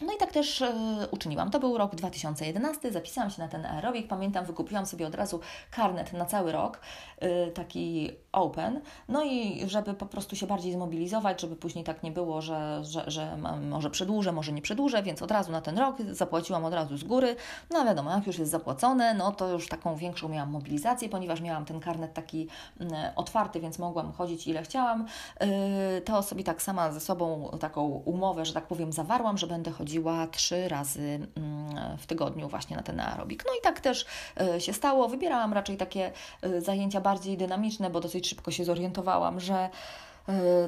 No 0.00 0.12
i 0.12 0.16
tak 0.16 0.32
też 0.32 0.62
e, 0.62 0.72
uczyniłam. 1.10 1.50
To 1.50 1.60
był 1.60 1.78
rok 1.78 1.94
2011, 1.94 2.92
zapisałam 2.92 3.30
się 3.30 3.42
na 3.42 3.48
ten 3.48 3.66
aerobik. 3.66 4.08
Pamiętam, 4.08 4.44
wykupiłam 4.44 4.86
sobie 4.86 5.06
od 5.06 5.14
razu 5.14 5.40
karnet 5.70 6.12
na 6.12 6.24
cały 6.24 6.52
rok, 6.52 6.80
e, 7.18 7.46
taki 7.50 8.10
open. 8.32 8.80
No 9.08 9.24
i 9.24 9.62
żeby 9.68 9.94
po 9.94 10.06
prostu 10.06 10.36
się 10.36 10.46
bardziej 10.46 10.72
zmobilizować, 10.72 11.40
żeby 11.40 11.56
później 11.56 11.84
tak 11.84 12.02
nie 12.02 12.10
było, 12.12 12.42
że, 12.42 12.84
że, 12.84 13.10
że 13.10 13.36
może 13.70 13.90
przedłużę, 13.90 14.32
może 14.32 14.52
nie 14.52 14.62
przedłużę, 14.62 15.02
więc 15.02 15.22
od 15.22 15.30
razu 15.30 15.52
na 15.52 15.60
ten 15.60 15.78
rok 15.78 15.96
zapłaciłam 16.10 16.64
od 16.64 16.74
razu 16.74 16.96
z 16.96 17.04
góry. 17.04 17.36
No 17.70 17.84
wiadomo, 17.84 18.10
jak 18.10 18.26
już 18.26 18.38
jest 18.38 18.50
zapłacone, 18.50 19.14
no 19.14 19.32
to 19.32 19.48
już 19.48 19.68
taką 19.68 19.96
większą 19.96 20.28
miałam 20.28 20.50
mobilizację, 20.50 21.08
ponieważ 21.08 21.40
miałam 21.40 21.64
ten 21.64 21.80
karnet 21.80 22.14
taki 22.14 22.48
mm, 22.80 22.94
otwarty, 23.16 23.60
więc 23.60 23.78
mogłam 23.78 24.12
chodzić 24.12 24.46
ile 24.46 24.62
chciałam. 24.62 25.06
E, 25.40 26.00
to 26.00 26.22
sobie 26.22 26.44
tak 26.44 26.62
sama 26.62 26.92
ze 26.92 27.00
sobą 27.00 27.50
taką 27.60 27.82
umowę, 27.86 28.44
że 28.44 28.52
tak 28.52 28.66
powiem, 28.66 28.92
zawarłam, 28.92 29.38
że 29.38 29.46
będę 29.46 29.70
chodzić 29.70 29.89
chodziła 29.90 30.26
trzy 30.26 30.68
razy 30.68 31.00
mm, 31.36 31.98
w 31.98 32.06
tygodniu 32.06 32.48
właśnie 32.48 32.76
na 32.76 32.82
ten 32.82 33.00
aerobik. 33.00 33.44
No 33.46 33.52
i 33.58 33.62
tak 33.62 33.80
też 33.80 34.06
e, 34.40 34.60
się 34.60 34.72
stało. 34.72 35.08
Wybierałam 35.08 35.52
raczej 35.52 35.76
takie 35.76 36.12
e, 36.42 36.60
zajęcia 36.60 37.00
bardziej 37.00 37.36
dynamiczne, 37.36 37.90
bo 37.90 38.00
dosyć 38.00 38.28
szybko 38.28 38.50
się 38.50 38.64
zorientowałam, 38.64 39.40
że 39.40 39.68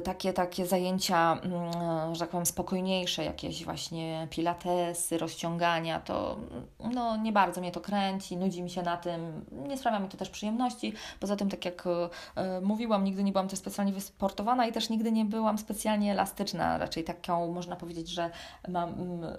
takie, 0.03 0.33
takie 0.33 0.65
zajęcia, 0.65 1.39
mm, 1.43 2.15
że 2.15 2.19
tak 2.19 2.29
powiem, 2.29 2.45
spokojniejsze, 2.45 3.23
jakieś 3.23 3.65
właśnie 3.65 4.27
pilatesy, 4.29 5.17
rozciągania, 5.17 5.99
to 5.99 6.37
no, 6.93 7.17
nie 7.17 7.31
bardzo 7.31 7.61
mnie 7.61 7.71
to 7.71 7.81
kręci, 7.81 8.37
nudzi 8.37 8.63
mi 8.63 8.69
się 8.69 8.81
na 8.81 8.97
tym, 8.97 9.45
nie 9.51 9.77
sprawia 9.77 9.99
mi 9.99 10.09
to 10.09 10.17
też 10.17 10.29
przyjemności. 10.29 10.93
Poza 11.19 11.35
tym, 11.35 11.49
tak 11.49 11.65
jak 11.65 11.87
e, 12.35 12.61
mówiłam, 12.61 13.03
nigdy 13.03 13.23
nie 13.23 13.31
byłam 13.31 13.47
też 13.47 13.59
specjalnie 13.59 13.93
wysportowana 13.93 14.67
i 14.67 14.71
też 14.71 14.89
nigdy 14.89 15.11
nie 15.11 15.25
byłam 15.25 15.57
specjalnie 15.57 16.11
elastyczna, 16.11 16.77
raczej 16.77 17.03
taką, 17.03 17.51
można 17.51 17.75
powiedzieć, 17.75 18.09
że 18.09 18.29
mam, 18.67 18.89
mm, 18.89 19.35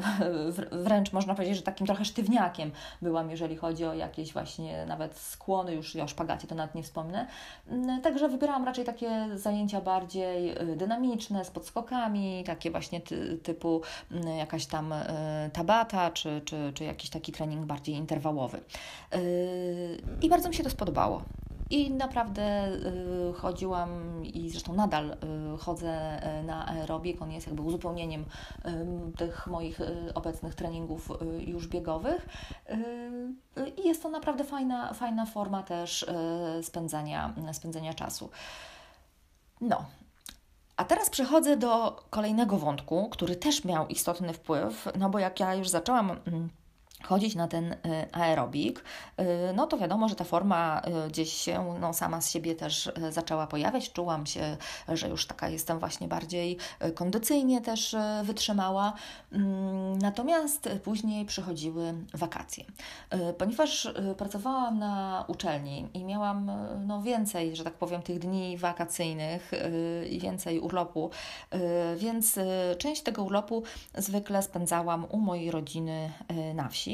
wręcz 0.84 1.12
można 1.12 1.34
powiedzieć, 1.34 1.56
że 1.56 1.62
takim 1.62 1.86
trochę 1.86 2.04
sztywniakiem 2.04 2.70
byłam, 3.02 3.30
jeżeli 3.30 3.56
chodzi 3.56 3.84
o 3.84 3.94
jakieś 3.94 4.32
właśnie 4.32 4.86
nawet 4.86 5.18
skłony, 5.18 5.74
już 5.74 5.96
o 5.96 6.08
szpagacie 6.08 6.46
to 6.46 6.54
nawet 6.54 6.74
nie 6.74 6.82
wspomnę. 6.82 7.26
Mm, 7.68 8.02
także 8.02 8.28
wybierałam 8.28 8.64
raczej 8.64 8.84
takie 8.84 9.28
zajęcia 9.34 9.80
bardziej 9.80 10.03
bardziej 10.04 10.62
y, 10.72 10.76
dynamiczne, 10.76 11.44
z 11.44 11.50
podskokami, 11.50 12.44
takie 12.46 12.70
właśnie 12.70 13.00
ty, 13.00 13.38
typu 13.38 13.82
mm, 14.10 14.38
jakaś 14.38 14.66
tam 14.66 14.92
y, 14.92 14.96
tabata, 15.52 16.10
czy, 16.10 16.42
czy, 16.44 16.72
czy 16.74 16.84
jakiś 16.84 17.10
taki 17.10 17.32
trening 17.32 17.66
bardziej 17.66 17.94
interwałowy. 17.94 18.60
Y, 19.14 20.02
I 20.22 20.28
bardzo 20.28 20.48
mi 20.48 20.54
się 20.54 20.62
to 20.64 20.70
spodobało. 20.70 21.22
I 21.70 21.90
naprawdę 21.90 22.68
chodziłam 23.36 23.90
i 24.24 24.50
zresztą 24.50 24.74
nadal 24.74 25.16
chodzę 25.58 26.20
na 26.44 26.66
aerobik. 26.68 27.22
On 27.22 27.32
jest 27.32 27.46
jakby 27.46 27.62
uzupełnieniem 27.62 28.24
tych 29.16 29.46
moich 29.46 29.80
obecnych 30.14 30.54
treningów 30.54 31.08
już 31.46 31.68
biegowych. 31.68 32.26
I 33.76 33.88
jest 33.88 34.02
to 34.02 34.08
naprawdę 34.08 34.44
fajna, 34.44 34.94
fajna 34.94 35.26
forma 35.26 35.62
też 35.62 36.06
spędzania, 36.62 37.34
spędzania 37.52 37.94
czasu. 37.94 38.30
No, 39.60 39.84
a 40.76 40.84
teraz 40.84 41.10
przechodzę 41.10 41.56
do 41.56 42.02
kolejnego 42.10 42.58
wątku, 42.58 43.08
który 43.08 43.36
też 43.36 43.64
miał 43.64 43.88
istotny 43.88 44.32
wpływ, 44.32 44.88
no 44.98 45.10
bo 45.10 45.18
jak 45.18 45.40
ja 45.40 45.54
już 45.54 45.68
zaczęłam 45.68 46.10
mm, 46.10 46.48
chodzić 47.06 47.34
na 47.34 47.48
ten 47.48 47.72
y, 47.72 47.76
aerobik, 48.12 48.84
y, 49.20 49.24
no 49.54 49.66
to 49.66 49.78
wiadomo, 49.78 50.08
że 50.08 50.14
ta 50.14 50.24
forma 50.24 50.82
y, 51.06 51.08
gdzieś 51.08 51.32
się 51.32 51.74
no, 51.80 51.92
sama 51.92 52.20
z 52.20 52.30
siebie 52.30 52.54
też 52.54 52.92
zaczęła 53.10 53.46
pojawiać. 53.46 53.92
Czułam 53.92 54.26
się, 54.26 54.56
że 54.88 55.08
już 55.08 55.26
taka 55.26 55.48
jestem 55.48 55.78
właśnie 55.78 56.08
bardziej 56.08 56.56
kondycyjnie 56.94 57.60
też 57.60 57.96
wytrzymała. 58.22 58.92
Mm, 59.32 59.98
natomiast 59.98 60.68
później 60.84 61.24
przychodziły 61.24 61.94
wakacje. 62.14 62.64
Ponieważ 63.38 63.88
pracowałam 64.18 64.78
na 64.78 65.24
uczelni 65.28 65.88
i 65.94 66.04
miałam 66.04 66.50
no, 66.86 67.02
więcej, 67.02 67.56
że 67.56 67.64
tak 67.64 67.74
powiem, 67.74 68.02
tych 68.02 68.18
dni 68.18 68.58
wakacyjnych 68.58 69.50
i 70.10 70.18
więcej 70.18 70.60
urlopu, 70.60 71.10
więc 71.96 72.38
część 72.78 73.02
tego 73.02 73.22
urlopu 73.22 73.62
zwykle 73.94 74.42
spędzałam 74.42 75.06
u 75.10 75.18
mojej 75.18 75.50
rodziny 75.50 76.12
na 76.54 76.68
wsi. 76.68 76.93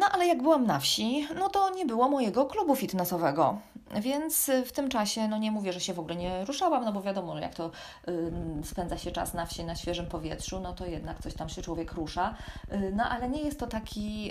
No 0.00 0.06
ale 0.12 0.26
jak 0.26 0.42
byłam 0.42 0.66
na 0.66 0.78
wsi, 0.78 1.28
no 1.38 1.48
to 1.48 1.70
nie 1.70 1.86
było 1.86 2.08
mojego 2.08 2.46
klubu 2.46 2.76
fitnessowego. 2.76 3.58
Więc 4.00 4.50
w 4.66 4.72
tym 4.72 4.88
czasie, 4.88 5.28
no 5.28 5.38
nie 5.38 5.50
mówię, 5.50 5.72
że 5.72 5.80
się 5.80 5.94
w 5.94 5.98
ogóle 5.98 6.16
nie 6.16 6.44
ruszałam, 6.44 6.84
no 6.84 6.92
bo 6.92 7.02
wiadomo, 7.02 7.38
jak 7.38 7.54
to 7.54 7.70
y, 8.08 8.32
spędza 8.64 8.98
się 8.98 9.10
czas 9.10 9.34
na 9.34 9.46
wsi, 9.46 9.64
na 9.64 9.76
świeżym 9.76 10.06
powietrzu, 10.06 10.60
no 10.60 10.72
to 10.72 10.86
jednak 10.86 11.22
coś 11.22 11.34
tam 11.34 11.48
się 11.48 11.62
człowiek 11.62 11.92
rusza. 11.92 12.34
Y, 12.72 12.92
no 12.96 13.04
ale 13.04 13.28
nie 13.28 13.42
jest 13.42 13.60
to 13.60 13.66
taki 13.66 14.30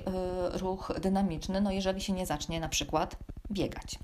y, 0.56 0.58
ruch 0.58 0.92
dynamiczny, 1.02 1.62
no 1.62 1.72
jeżeli 1.72 2.02
się 2.02 2.14
nie 2.14 2.26
zacznie 2.26 2.60
na 2.60 2.70
przykład 2.70 3.16
biegać. 3.52 4.00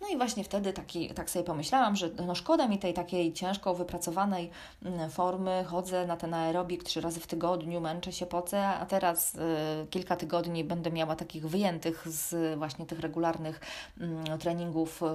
No 0.00 0.08
i 0.08 0.16
właśnie 0.16 0.44
wtedy 0.44 0.72
taki, 0.72 1.08
tak 1.10 1.30
sobie 1.30 1.44
pomyślałam, 1.44 1.96
że 1.96 2.10
no 2.26 2.34
szkoda 2.34 2.68
mi 2.68 2.78
tej 2.78 2.94
takiej 2.94 3.32
ciężko 3.32 3.74
wypracowanej 3.74 4.50
mm, 4.84 5.10
formy. 5.10 5.64
Chodzę 5.64 6.06
na 6.06 6.16
ten 6.16 6.34
aerobik 6.34 6.84
trzy 6.84 7.00
razy 7.00 7.20
w 7.20 7.26
tygodniu, 7.26 7.80
męczę 7.80 8.12
się, 8.12 8.26
pocę, 8.26 8.66
a 8.66 8.86
teraz 8.86 9.34
y, 9.34 9.38
kilka 9.90 10.16
tygodni 10.16 10.64
będę 10.64 10.90
miała 10.90 11.07
takich 11.16 11.48
wyjętych 11.48 12.08
z 12.08 12.58
właśnie 12.58 12.86
tych 12.86 13.00
regularnych 13.00 13.60
y, 14.00 14.38
treningów 14.38 15.02
y, 15.02 15.06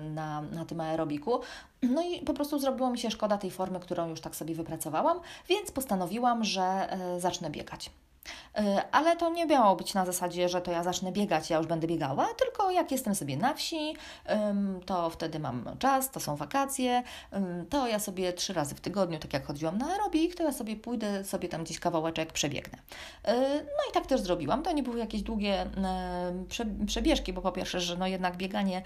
na, 0.00 0.42
na 0.42 0.64
tym 0.64 0.80
aerobiku. 0.80 1.40
No 1.82 2.02
i 2.02 2.20
po 2.20 2.34
prostu 2.34 2.58
zrobiło 2.58 2.90
mi 2.90 2.98
się 2.98 3.10
szkoda 3.10 3.38
tej 3.38 3.50
formy, 3.50 3.80
którą 3.80 4.08
już 4.08 4.20
tak 4.20 4.36
sobie 4.36 4.54
wypracowałam, 4.54 5.20
więc 5.48 5.70
postanowiłam, 5.70 6.44
że 6.44 6.88
y, 7.16 7.20
zacznę 7.20 7.50
biegać. 7.50 7.90
E, 8.54 8.84
ale 8.92 9.16
to 9.16 9.30
nie 9.30 9.46
miało 9.46 9.76
być 9.76 9.94
na 9.94 10.06
zasadzie, 10.06 10.48
że 10.48 10.60
to 10.60 10.72
ja 10.72 10.82
zacznę 10.82 11.12
biegać, 11.12 11.50
ja 11.50 11.58
już 11.58 11.66
będę 11.66 11.86
biegała, 11.86 12.28
tylko 12.38 12.70
jak 12.70 12.92
jestem 12.92 13.14
sobie 13.14 13.36
na 13.36 13.54
wsi, 13.54 13.96
to 14.86 15.10
wtedy 15.10 15.38
mam 15.38 15.76
czas, 15.78 16.10
to 16.10 16.20
są 16.20 16.36
wakacje, 16.36 17.02
to 17.70 17.88
ja 17.88 17.98
sobie 17.98 18.32
trzy 18.32 18.52
razy 18.52 18.74
w 18.74 18.80
tygodniu, 18.80 19.18
tak 19.18 19.32
jak 19.32 19.46
chodziłam 19.46 19.78
na 19.78 19.86
aerobik, 19.86 20.34
to 20.34 20.42
ja 20.42 20.52
sobie 20.52 20.76
pójdę, 20.76 21.24
sobie 21.24 21.48
tam 21.48 21.64
gdzieś 21.64 21.80
kawałeczek 21.80 22.32
przebiegnę. 22.32 22.78
E, 23.24 23.40
no 23.50 23.90
i 23.90 23.92
tak 23.94 24.06
też 24.06 24.20
zrobiłam. 24.20 24.62
To 24.62 24.72
nie 24.72 24.82
były 24.82 24.98
jakieś 24.98 25.22
długie 25.22 25.66
przebieżki, 26.86 27.32
bo 27.32 27.42
po 27.42 27.52
pierwsze, 27.52 27.80
że 27.80 27.96
no 27.96 28.06
jednak 28.06 28.36
bieganie 28.36 28.82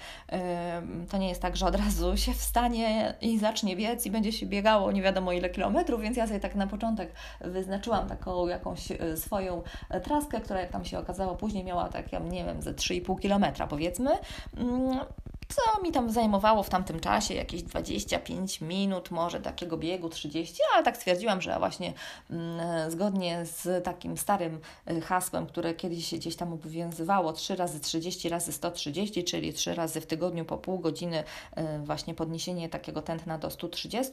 to 1.11 1.19
nie 1.19 1.29
jest 1.29 1.43
tak, 1.43 1.57
że 1.57 1.67
od 1.67 1.77
razu 1.77 2.17
się 2.17 2.35
wstanie 2.35 3.15
i 3.21 3.39
zacznie 3.39 3.77
biec 3.77 4.07
i 4.07 4.11
będzie 4.11 4.33
się 4.33 4.47
biegało 4.47 4.93
nie 4.93 5.03
wiadomo 5.03 5.33
ile 5.33 5.51
kilometrów, 5.51 6.01
więc 6.01 6.17
ja 6.17 6.27
sobie 6.27 6.41
tak 6.41 6.55
na 6.55 6.67
początek 6.67 7.13
wyznaczyłam 7.41 8.09
taką 8.09 8.49
jakąś 8.49 8.93
e, 8.93 9.17
swoją 9.27 9.63
e, 9.91 10.01
traskę, 10.01 10.41
która 10.41 10.61
jak 10.61 10.71
tam 10.71 10.85
się 10.85 10.99
okazało 10.99 11.35
później 11.35 11.65
miała 11.65 11.89
tak, 11.89 12.13
ja 12.13 12.19
nie 12.19 12.45
wiem, 12.45 12.63
ze 12.63 12.73
3,5 12.73 13.19
kilometra 13.19 13.67
powiedzmy, 13.67 14.11
mm, 14.57 15.01
co 15.49 15.83
mi 15.83 15.93
tam 15.93 16.11
zajmowało 16.11 16.63
w 16.63 16.69
tamtym 16.69 17.01
czasie? 17.01 17.35
Jakieś 17.35 17.63
25 17.63 18.61
minut, 18.61 19.11
może 19.11 19.41
takiego 19.41 19.77
biegu 19.77 20.09
30, 20.09 20.63
ale 20.75 20.85
tak 20.85 20.97
stwierdziłam, 20.97 21.43
że 21.43 21.59
właśnie 21.59 21.93
mm, 22.31 22.91
zgodnie 22.91 23.47
z 23.47 23.85
takim 23.85 24.17
starym 24.17 24.61
e, 24.87 25.01
hasłem, 25.01 25.47
które 25.47 25.75
kiedyś 25.75 26.07
się 26.07 26.17
gdzieś 26.17 26.37
tam 26.37 26.53
obowiązywało 26.53 27.33
3 27.33 27.57
razy 27.57 27.81
30 27.81 28.29
razy 28.29 28.53
130, 28.53 29.25
czyli 29.25 29.53
3 29.53 29.75
razy 29.75 30.01
w 30.01 30.07
tygodniu 30.07 30.45
po 30.45 30.59
pół 30.59 30.79
godziny 30.79 31.25
e, 31.57 31.79
właśnie 31.79 32.15
podniesienie 32.15 32.69
takiego 32.69 33.03
tętna 33.03 33.39
do 33.39 33.51
130, 33.51 34.13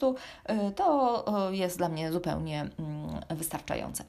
to 0.76 1.24
jest 1.50 1.78
dla 1.78 1.88
mnie 1.88 2.12
zupełnie 2.12 2.60
mm, 2.60 3.20
wystarczające. 3.30 4.04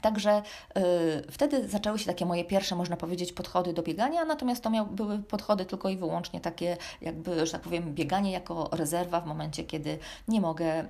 Także 0.00 0.42
y, 0.76 0.82
wtedy 1.30 1.68
zaczęły 1.68 1.98
się 1.98 2.06
takie 2.06 2.26
moje 2.26 2.44
pierwsze, 2.44 2.76
można 2.76 2.96
powiedzieć, 2.96 3.32
podchody 3.32 3.72
do 3.72 3.82
biegania, 3.82 4.24
natomiast 4.24 4.62
to 4.62 4.70
miał, 4.70 4.86
były 4.86 5.18
podchody 5.18 5.64
tylko 5.64 5.88
i 5.88 5.96
wyłącznie 5.96 6.40
takie, 6.40 6.76
jakby, 7.00 7.46
że 7.46 7.52
tak 7.52 7.60
powiem, 7.60 7.94
bieganie 7.94 8.32
jako 8.32 8.68
rezerwa 8.72 9.20
w 9.20 9.26
momencie, 9.26 9.64
kiedy 9.64 9.98
nie 10.28 10.40
mogę 10.40 10.84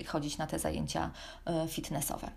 y, 0.00 0.04
chodzić 0.04 0.38
na 0.38 0.46
te 0.46 0.58
zajęcia 0.58 1.10
y, 1.64 1.68
fitnessowe. 1.68 2.30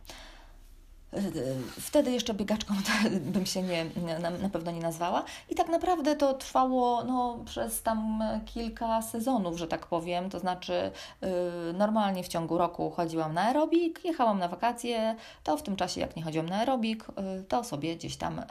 Wtedy 1.79 2.11
jeszcze 2.11 2.33
biegaczką 2.33 2.73
bym 3.33 3.45
się 3.45 3.63
nie, 3.63 3.85
na, 4.19 4.29
na, 4.29 4.49
pewno 4.49 4.71
nie 4.71 4.81
nazwała. 4.81 5.23
I 5.49 5.55
tak 5.55 5.69
naprawdę 5.69 6.15
to 6.15 6.33
trwało 6.33 7.03
no, 7.03 7.39
przez 7.45 7.81
tam 7.81 8.23
kilka 8.45 9.01
sezonów, 9.01 9.57
że 9.57 9.67
tak 9.67 9.87
powiem. 9.87 10.29
To 10.29 10.39
znaczy, 10.39 10.91
yy, 11.21 11.29
normalnie 11.73 12.23
w 12.23 12.27
ciągu 12.27 12.57
roku 12.57 12.91
chodziłam 12.91 13.33
na 13.33 13.41
aerobik, 13.41 14.05
jechałam 14.05 14.39
na 14.39 14.47
wakacje. 14.47 15.15
To 15.43 15.57
w 15.57 15.63
tym 15.63 15.75
czasie, 15.75 16.01
jak 16.01 16.15
nie 16.15 16.23
chodziłam 16.23 16.49
na 16.49 16.57
aerobik, 16.57 17.05
yy, 17.17 17.43
to 17.43 17.63
sobie 17.63 17.95
gdzieś 17.95 18.17
tam 18.17 18.41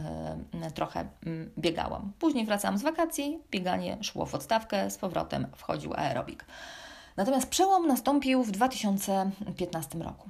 yy, 0.52 0.70
trochę 0.70 1.08
mm, 1.26 1.50
biegałam. 1.58 2.12
Później 2.18 2.46
wracałam 2.46 2.78
z 2.78 2.82
wakacji, 2.82 3.38
bieganie 3.50 3.98
szło 4.02 4.26
w 4.26 4.34
odstawkę, 4.34 4.90
z 4.90 4.98
powrotem 4.98 5.46
wchodził 5.56 5.94
aerobik. 5.94 6.44
Natomiast 7.16 7.48
przełom 7.48 7.86
nastąpił 7.86 8.42
w 8.42 8.50
2015 8.50 9.98
roku. 9.98 10.28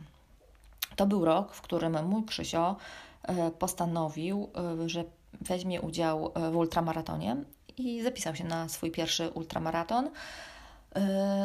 To 0.96 1.06
był 1.06 1.24
rok, 1.24 1.54
w 1.54 1.60
którym 1.60 2.06
mój 2.06 2.24
Krzysio 2.24 2.76
e, 3.22 3.50
postanowił, 3.50 4.50
e, 4.82 4.88
że 4.88 5.04
weźmie 5.40 5.80
udział 5.80 6.32
e, 6.34 6.50
w 6.50 6.56
ultramaratonie 6.56 7.36
i 7.78 8.02
zapisał 8.02 8.34
się 8.34 8.44
na 8.44 8.68
swój 8.68 8.90
pierwszy 8.90 9.28
ultramaraton. 9.28 10.10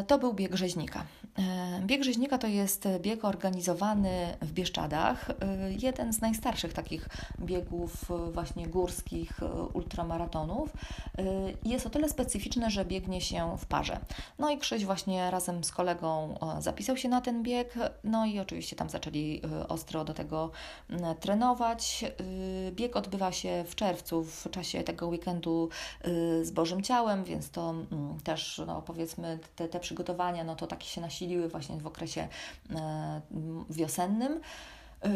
To 0.08 0.20
był 0.20 0.34
bieg 0.34 0.56
rzeźnika. 0.56 1.06
Bieg 1.86 2.04
rzeźnika 2.04 2.38
to 2.38 2.48
jest 2.48 2.88
bieg 3.00 3.26
organizowany 3.26 4.38
w 4.42 4.52
Bieszczadach, 4.52 5.32
jeden 5.82 6.14
z 6.14 6.22
najstarszych 6.22 6.74
takich 6.74 7.08
biegów 7.40 8.12
właśnie 8.34 8.68
górskich, 8.68 9.40
ultramaratonów. 9.74 10.70
Jest 11.66 11.88
o 11.88 11.90
tyle 11.90 12.10
specyficzny, 12.10 12.70
że 12.70 12.86
biegnie 12.86 13.22
się 13.22 13.58
w 13.58 13.66
parze. 13.66 14.00
No 14.40 14.50
i 14.50 14.58
Krzyś 14.58 14.86
właśnie 14.86 15.32
razem 15.32 15.64
z 15.64 15.72
kolegą 15.72 16.38
zapisał 16.60 16.98
się 16.98 17.10
na 17.10 17.22
ten 17.22 17.44
bieg, 17.44 17.74
no 18.04 18.26
i 18.26 18.40
oczywiście 18.40 18.76
tam 18.76 18.90
zaczęli 18.90 19.42
ostro 19.68 20.06
do 20.06 20.14
tego 20.14 20.52
trenować. 21.20 22.06
Bieg 22.72 22.96
odbywa 22.96 23.32
się 23.32 23.64
w 23.68 23.76
czerwcu, 23.76 24.24
w 24.24 24.50
czasie 24.52 24.84
tego 24.84 25.08
weekendu 25.08 25.70
z 26.42 26.52
Bożym 26.52 26.82
Ciałem, 26.82 27.24
więc 27.24 27.50
to 27.50 27.74
też 28.24 28.62
no, 28.68 28.82
powiedzmy 28.82 29.40
te, 29.56 29.68
te 29.68 29.80
przygotowania, 29.80 30.44
no 30.44 30.56
to 30.56 30.68
takie 30.68 30.88
się 30.88 31.02
nasiliły 31.30 31.50
właśnie 31.50 31.78
w 31.78 31.88
okresie 31.88 32.28
e, 32.76 33.22
wiosennym. 33.70 34.42
E, 35.04 35.10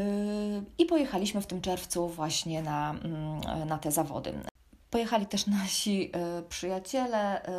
I 0.77 0.85
pojechaliśmy 0.85 1.41
w 1.41 1.47
tym 1.47 1.61
czerwcu 1.61 2.09
właśnie 2.09 2.61
na, 2.61 2.91
mm, 2.91 3.67
na 3.67 3.77
te 3.77 3.91
zawody. 3.91 4.52
Pojechali 4.93 5.25
też 5.25 5.47
nasi 5.47 6.11
y, 6.39 6.43
przyjaciele, 6.49 7.45
y, 7.45 7.49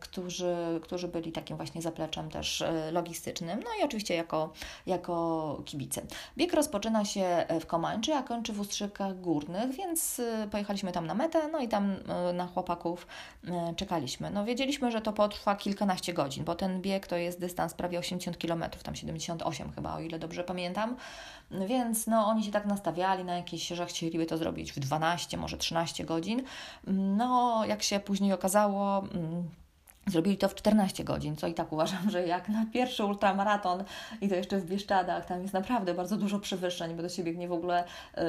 którzy, 0.00 0.56
którzy 0.82 1.08
byli 1.08 1.32
takim 1.32 1.56
właśnie 1.56 1.82
zapleczem 1.82 2.30
też 2.30 2.60
y, 2.60 2.66
logistycznym, 2.92 3.60
no 3.64 3.70
i 3.80 3.84
oczywiście 3.84 4.14
jako, 4.14 4.52
jako 4.86 5.62
kibice. 5.64 6.02
Bieg 6.36 6.52
rozpoczyna 6.52 7.04
się 7.04 7.46
w 7.60 7.66
Komańczy, 7.66 8.14
a 8.14 8.22
kończy 8.22 8.52
w 8.52 8.60
Ustrzykach 8.60 9.20
Górnych, 9.20 9.72
więc 9.72 10.20
pojechaliśmy 10.50 10.92
tam 10.92 11.06
na 11.06 11.14
metę, 11.14 11.48
no 11.48 11.60
i 11.60 11.68
tam 11.68 11.96
na 12.34 12.46
chłopaków 12.46 13.06
czekaliśmy. 13.76 14.30
No 14.30 14.44
wiedzieliśmy, 14.44 14.90
że 14.90 15.00
to 15.00 15.12
potrwa 15.12 15.56
kilkanaście 15.56 16.12
godzin, 16.12 16.44
bo 16.44 16.54
ten 16.54 16.82
bieg 16.82 17.06
to 17.06 17.16
jest 17.16 17.40
dystans 17.40 17.74
prawie 17.74 17.98
80 17.98 18.38
km, 18.38 18.64
tam 18.82 18.94
78 18.94 19.72
chyba, 19.72 19.96
o 19.96 20.00
ile 20.00 20.18
dobrze 20.18 20.44
pamiętam. 20.44 20.96
Więc 21.50 22.06
no, 22.06 22.26
oni 22.26 22.44
się 22.44 22.50
tak 22.50 22.66
nastawiali 22.66 23.24
na 23.24 23.36
jakieś, 23.36 23.68
że 23.68 23.86
chcieliby 23.86 24.26
to 24.26 24.38
zrobić 24.38 24.72
w 24.72 24.78
12, 24.78 25.36
może 25.36 25.56
13 25.56 26.04
godzin. 26.04 26.37
No, 26.86 27.64
jak 27.66 27.82
się 27.82 28.00
później 28.00 28.32
okazało, 28.32 28.98
mm, 28.98 29.48
Zrobili 30.08 30.36
to 30.36 30.48
w 30.48 30.54
14 30.54 31.04
godzin, 31.04 31.36
co 31.36 31.46
i 31.46 31.54
tak 31.54 31.72
uważam, 31.72 32.10
że 32.10 32.26
jak 32.26 32.48
na 32.48 32.66
pierwszy 32.72 33.04
ultramaraton 33.04 33.84
i 34.20 34.28
to 34.28 34.34
jeszcze 34.34 34.58
w 34.58 34.66
Bieszczadach, 34.66 35.26
tam 35.26 35.42
jest 35.42 35.54
naprawdę 35.54 35.94
bardzo 35.94 36.16
dużo 36.16 36.38
przewyższeń, 36.38 36.94
bo 36.94 37.02
to 37.02 37.08
się 37.08 37.24
biegnie 37.24 37.48
w 37.48 37.52
ogóle 37.52 37.84
y, 37.84 38.22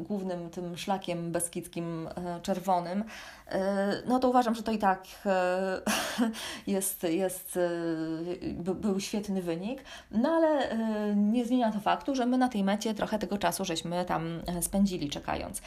głównym 0.00 0.50
tym 0.50 0.76
szlakiem 0.76 1.32
beskidzkim 1.32 2.06
y, 2.06 2.10
czerwonym, 2.42 3.00
y, 3.00 3.56
no 4.06 4.18
to 4.18 4.28
uważam, 4.28 4.54
że 4.54 4.62
to 4.62 4.72
i 4.72 4.78
tak 4.78 5.04
jest, 6.66 7.02
jest 7.02 7.58
by, 8.52 8.74
był 8.74 9.00
świetny 9.00 9.42
wynik, 9.42 9.84
no 10.10 10.28
ale 10.28 10.76
nie 11.16 11.44
zmienia 11.44 11.72
to 11.72 11.80
faktu, 11.80 12.14
że 12.14 12.26
my 12.26 12.38
na 12.38 12.48
tej 12.48 12.64
mecie 12.64 12.94
trochę 12.94 13.18
tego 13.18 13.38
czasu 13.38 13.64
żeśmy 13.64 14.04
tam 14.04 14.42
spędzili 14.60 15.10
czekając. 15.10 15.62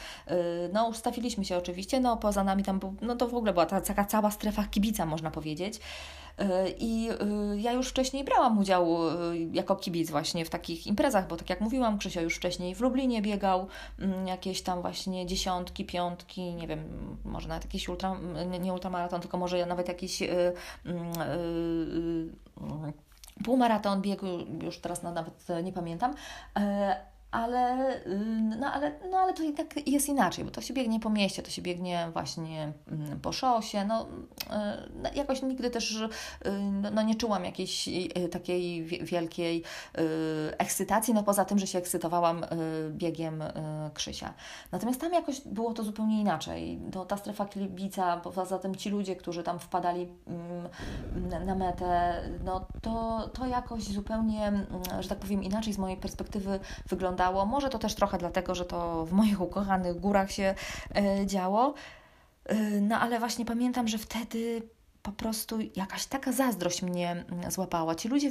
No 0.72 0.88
ustawiliśmy 0.88 1.44
się 1.44 1.56
oczywiście, 1.56 2.00
no 2.00 2.16
poza 2.16 2.44
nami 2.44 2.62
tam, 2.62 2.80
no 3.02 3.16
to 3.16 3.28
w 3.28 3.34
ogóle 3.34 3.52
była 3.52 3.66
ta 3.66 3.80
taka 3.80 4.04
cała 4.04 4.30
strefa 4.30 4.64
kibica 4.64 5.05
można 5.06 5.30
powiedzieć. 5.30 5.80
E, 6.38 6.68
I 6.70 7.08
e, 7.10 7.16
ja 7.56 7.72
już 7.72 7.88
wcześniej 7.88 8.24
brałam 8.24 8.58
udział 8.58 9.08
e, 9.08 9.36
jako 9.52 9.76
kibic 9.76 10.10
właśnie 10.10 10.44
w 10.44 10.50
takich 10.50 10.86
imprezach, 10.86 11.28
bo 11.28 11.36
tak 11.36 11.50
jak 11.50 11.60
mówiłam, 11.60 11.98
Krzysio 11.98 12.20
już 12.20 12.36
wcześniej 12.36 12.74
w 12.74 12.80
Lublinie 12.80 13.22
biegał, 13.22 13.68
mm, 13.98 14.26
jakieś 14.26 14.62
tam 14.62 14.82
właśnie 14.82 15.26
dziesiątki, 15.26 15.84
piątki, 15.84 16.54
nie 16.54 16.66
wiem, 16.66 16.84
może 17.24 17.48
nawet 17.48 17.64
jakiś 17.64 17.88
ultra, 17.88 18.16
nie 18.60 18.72
ultramaraton, 18.72 19.20
tylko 19.20 19.38
może 19.38 19.66
nawet 19.66 19.88
jakiś 19.88 20.22
mm, 20.22 21.12
półmaraton 23.44 24.02
biegł, 24.02 24.26
już 24.62 24.78
teraz 24.78 25.02
nawet 25.02 25.46
nie 25.64 25.72
pamiętam, 25.72 26.14
ale, 27.36 27.96
y, 28.06 28.18
no, 28.58 28.72
ale, 28.72 28.92
no, 29.10 29.18
ale 29.18 29.34
to 29.34 29.42
i 29.42 29.52
tak 29.52 29.88
jest 29.88 30.08
inaczej, 30.08 30.44
bo 30.44 30.50
to 30.50 30.60
się 30.60 30.74
biegnie 30.74 31.00
po 31.00 31.10
mieście, 31.10 31.42
to 31.42 31.50
się 31.50 31.62
biegnie 31.62 32.08
właśnie 32.12 32.72
mm, 32.92 33.20
po 33.20 33.32
szosie. 33.32 33.84
No, 33.84 34.02
y, 34.02 34.06
no 35.02 35.10
jakoś 35.14 35.42
nigdy 35.42 35.70
też 35.70 36.00
y, 36.00 36.08
no, 36.72 36.90
no, 36.90 37.02
nie 37.02 37.14
czułam 37.14 37.44
jakiejś 37.44 37.88
takiej 38.30 38.84
wielkiej 38.84 39.62
ekscytacji, 40.58 41.14
no 41.14 41.22
poza 41.22 41.44
tym, 41.44 41.58
że 41.58 41.66
się 41.66 41.78
ekscytowałam 41.78 42.44
biegiem 42.90 43.42
Krzysia. 43.94 44.34
Natomiast 44.72 45.00
tam 45.00 45.12
jakoś 45.12 45.40
było 45.40 45.74
to 45.74 45.84
zupełnie 45.84 46.20
inaczej. 46.20 46.80
To, 46.92 47.04
ta 47.04 47.16
strefa 47.16 47.46
kibica, 47.46 48.16
poza 48.16 48.58
tym 48.58 48.74
ci 48.74 48.90
ludzie, 48.90 49.16
którzy 49.16 49.42
tam 49.42 49.58
wpadali 49.58 50.08
mm, 50.26 51.46
na 51.46 51.54
metę, 51.54 52.20
no 52.44 52.66
to, 52.82 53.28
to 53.32 53.46
jakoś 53.46 53.82
zupełnie, 53.82 54.46
mm, 54.46 54.66
że 55.00 55.08
tak 55.08 55.18
powiem, 55.18 55.44
inaczej 55.44 55.72
z 55.72 55.78
mojej 55.78 55.96
perspektywy 55.96 56.60
wyglądało 56.88 57.25
Może 57.32 57.68
to 57.68 57.78
też 57.78 57.94
trochę 57.94 58.18
dlatego, 58.18 58.54
że 58.54 58.64
to 58.64 59.06
w 59.06 59.12
moich 59.12 59.40
ukochanych 59.40 60.00
górach 60.00 60.32
się 60.32 60.54
e, 60.94 61.26
działo. 61.26 61.74
E, 62.44 62.54
no 62.80 63.00
ale 63.00 63.18
właśnie 63.18 63.44
pamiętam, 63.44 63.88
że 63.88 63.98
wtedy 63.98 64.62
po 65.06 65.12
prostu 65.12 65.58
jakaś 65.76 66.06
taka 66.06 66.32
zazdrość 66.32 66.82
mnie 66.82 67.10
mm, 67.10 67.50
złapała. 67.50 67.94
Ci 67.94 68.08
ludzie 68.08 68.30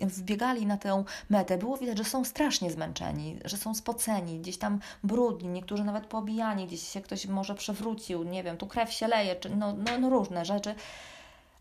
wbiegali 0.00 0.66
na 0.66 0.76
tę 0.76 1.04
metę. 1.30 1.58
Było 1.58 1.76
widać, 1.76 1.98
że 1.98 2.04
są 2.04 2.24
strasznie 2.24 2.70
zmęczeni, 2.70 3.38
że 3.44 3.56
są 3.56 3.74
spoceni, 3.74 4.38
gdzieś 4.38 4.58
tam 4.58 4.80
brudni, 5.04 5.48
niektórzy 5.48 5.84
nawet 5.84 6.06
pobijani, 6.06 6.66
gdzieś 6.66 6.88
się 6.88 7.00
ktoś 7.00 7.26
może 7.26 7.54
przewrócił, 7.54 8.22
nie 8.22 8.42
wiem, 8.42 8.56
tu 8.56 8.66
krew 8.66 8.92
się 8.92 9.08
leje, 9.08 9.36
czy 9.36 9.50
no, 9.50 9.72
no, 9.72 9.98
no 9.98 10.10
różne 10.10 10.44
rzeczy 10.44 10.74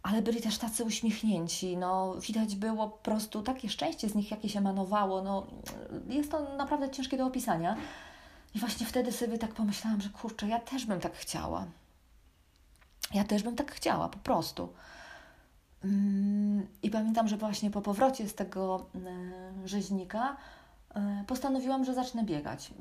ale 0.04 0.22
byli 0.22 0.42
też 0.42 0.58
tacy 0.58 0.84
uśmiechnięci, 0.84 1.78
no 1.78 2.16
widać 2.16 2.56
było 2.56 2.90
po 2.90 2.98
prostu 2.98 3.42
takie 3.42 3.70
szczęście 3.70 4.10
z 4.10 4.16
nich 4.16 4.32
jakieś 4.32 4.58
emanowało, 4.58 5.22
no 5.22 5.48
jest 6.08 6.32
to 6.32 6.56
naprawdę 6.58 6.90
ciężkie 6.90 7.18
do 7.18 7.26
opisania. 7.26 7.78
I 8.56 8.60
właśnie 8.60 8.86
wtedy 8.86 9.12
sobie 9.12 9.38
tak 9.38 9.54
pomyślałam, 9.54 10.02
że 10.02 10.10
kurczę, 10.10 10.48
ja 10.48 10.60
też 10.60 10.86
bym 10.86 11.00
tak 11.00 11.14
chciała. 11.14 11.66
Ja 13.14 13.24
też 13.24 13.44
bym 13.44 13.56
tak 13.56 13.72
chciała, 13.72 14.10
po 14.10 14.18
prostu. 14.18 14.70
Mm, 15.84 16.68
I 16.84 16.90
pamiętam, 16.90 17.28
że 17.28 17.38
właśnie 17.38 17.72
po 17.72 17.82
powrocie 17.82 18.30
z 18.30 18.36
tego 18.36 18.86
e, 18.96 19.68
rzeźnika 19.68 20.38
e, 20.96 21.24
postanowiłam, 21.28 21.86
że 21.86 21.94
zacznę 21.94 22.24
biegać 22.24 22.72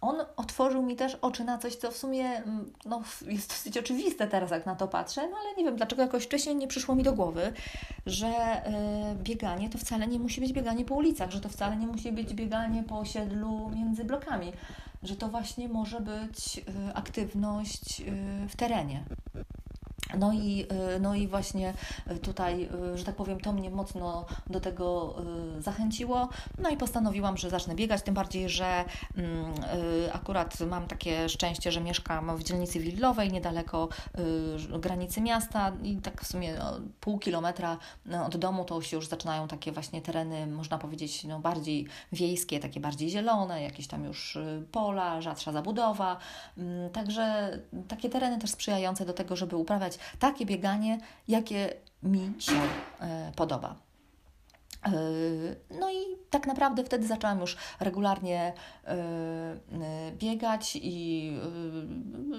on 0.00 0.16
otworzył 0.36 0.82
mi 0.82 0.96
też 0.96 1.14
oczy 1.14 1.44
na 1.44 1.58
coś, 1.58 1.76
co 1.76 1.90
w 1.90 1.96
sumie 1.96 2.24
mm, 2.24 2.72
no, 2.86 3.02
jest 3.26 3.48
dosyć 3.48 3.78
oczywiste 3.78 4.26
teraz, 4.26 4.50
jak 4.50 4.66
na 4.66 4.76
to 4.76 4.88
patrzę, 4.88 5.28
no 5.30 5.36
ale 5.36 5.56
nie 5.56 5.64
wiem, 5.64 5.76
dlaczego 5.76 6.02
jakoś 6.02 6.24
wcześniej 6.24 6.56
nie 6.56 6.68
przyszło 6.68 6.94
mi 6.94 7.02
do 7.02 7.12
głowy, 7.12 7.52
że 8.06 8.26
y, 8.26 9.14
bieganie 9.14 9.70
to 9.70 9.78
wcale 9.78 10.06
nie 10.06 10.18
musi 10.18 10.40
być 10.40 10.52
bieganie 10.52 10.84
po 10.84 10.94
ulicach, 10.94 11.30
że 11.30 11.40
to 11.40 11.48
wcale 11.48 11.76
nie 11.76 11.86
musi 11.86 12.12
być 12.12 12.34
bieganie 12.34 12.82
po 12.82 12.98
osiedlu 12.98 13.70
między 13.70 14.04
blokami, 14.04 14.52
że 15.02 15.16
to 15.16 15.28
właśnie 15.28 15.68
może 15.68 16.00
być 16.00 16.58
y, 16.58 16.94
aktywność 16.94 18.00
y, 18.00 18.48
w 18.48 18.56
terenie. 18.56 19.04
No 20.16 20.32
i, 20.32 20.66
y, 20.96 21.00
no 21.00 21.14
i 21.14 21.28
właśnie 21.28 21.74
tutaj, 22.22 22.68
y, 22.94 22.98
że 22.98 23.04
tak 23.04 23.14
powiem, 23.14 23.40
to 23.40 23.52
mnie 23.52 23.70
mocno 23.70 24.26
do 24.46 24.60
tego 24.60 25.16
y, 25.58 25.62
zachęciło. 25.62 26.28
No 26.58 26.70
i 26.70 26.76
postanowiłam, 26.76 27.36
że 27.36 27.50
zacznę 27.50 27.74
biegać, 27.74 28.02
tym 28.02 28.14
bardziej, 28.14 28.48
że 28.48 28.84
mm, 29.16 29.54
akurat 30.12 30.60
mam 30.60 30.86
takie 30.86 31.28
szczęście, 31.28 31.72
że 31.72 31.80
mieszkam 31.80 32.36
w 32.36 32.42
dzielnicy 32.42 32.80
willowej, 32.80 33.32
niedaleko 33.32 33.88
granicy 34.78 35.20
miasta 35.20 35.72
i 35.82 35.96
tak 35.96 36.22
w 36.22 36.26
sumie 36.26 36.54
no, 36.58 36.72
pół 37.00 37.18
kilometra 37.18 37.78
no, 38.06 38.26
od 38.26 38.36
domu 38.36 38.64
to 38.64 38.82
się 38.82 38.96
już 38.96 39.06
zaczynają 39.06 39.48
takie 39.48 39.72
właśnie 39.72 40.02
tereny, 40.02 40.46
można 40.46 40.78
powiedzieć, 40.78 41.24
no, 41.24 41.40
bardziej 41.40 41.86
wiejskie, 42.12 42.60
takie 42.60 42.80
bardziej 42.80 43.10
zielone, 43.10 43.62
jakieś 43.62 43.86
tam 43.86 44.04
już 44.04 44.38
pola, 44.72 45.22
rzadsza 45.22 45.52
zabudowa. 45.52 46.16
Mm, 46.58 46.90
także 46.90 47.58
takie 47.88 48.08
tereny 48.08 48.38
też 48.38 48.50
sprzyjające 48.50 49.06
do 49.06 49.12
tego, 49.12 49.36
żeby 49.36 49.56
uprawiać 49.56 49.97
takie 50.18 50.46
bieganie, 50.46 50.98
jakie 51.28 51.74
mi 52.02 52.32
się 52.38 52.60
e, 53.00 53.32
podoba. 53.36 53.87
E, 54.86 54.90
no 55.80 55.90
i 55.90 55.96
tak 56.30 56.46
naprawdę 56.46 56.84
wtedy 56.84 57.06
zaczęłam 57.06 57.40
już 57.40 57.56
regularnie 57.80 58.52
e, 58.84 58.96
biegać 60.18 60.76
i, 60.76 61.38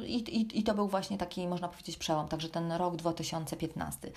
i, 0.06 0.60
i 0.60 0.64
to 0.64 0.74
był 0.74 0.88
właśnie 0.88 1.18
taki, 1.18 1.48
można 1.48 1.68
powiedzieć, 1.68 1.98
przełom, 1.98 2.28
także 2.28 2.50
ten 2.50 2.72
rok 2.72 2.96
2015. 2.96 4.12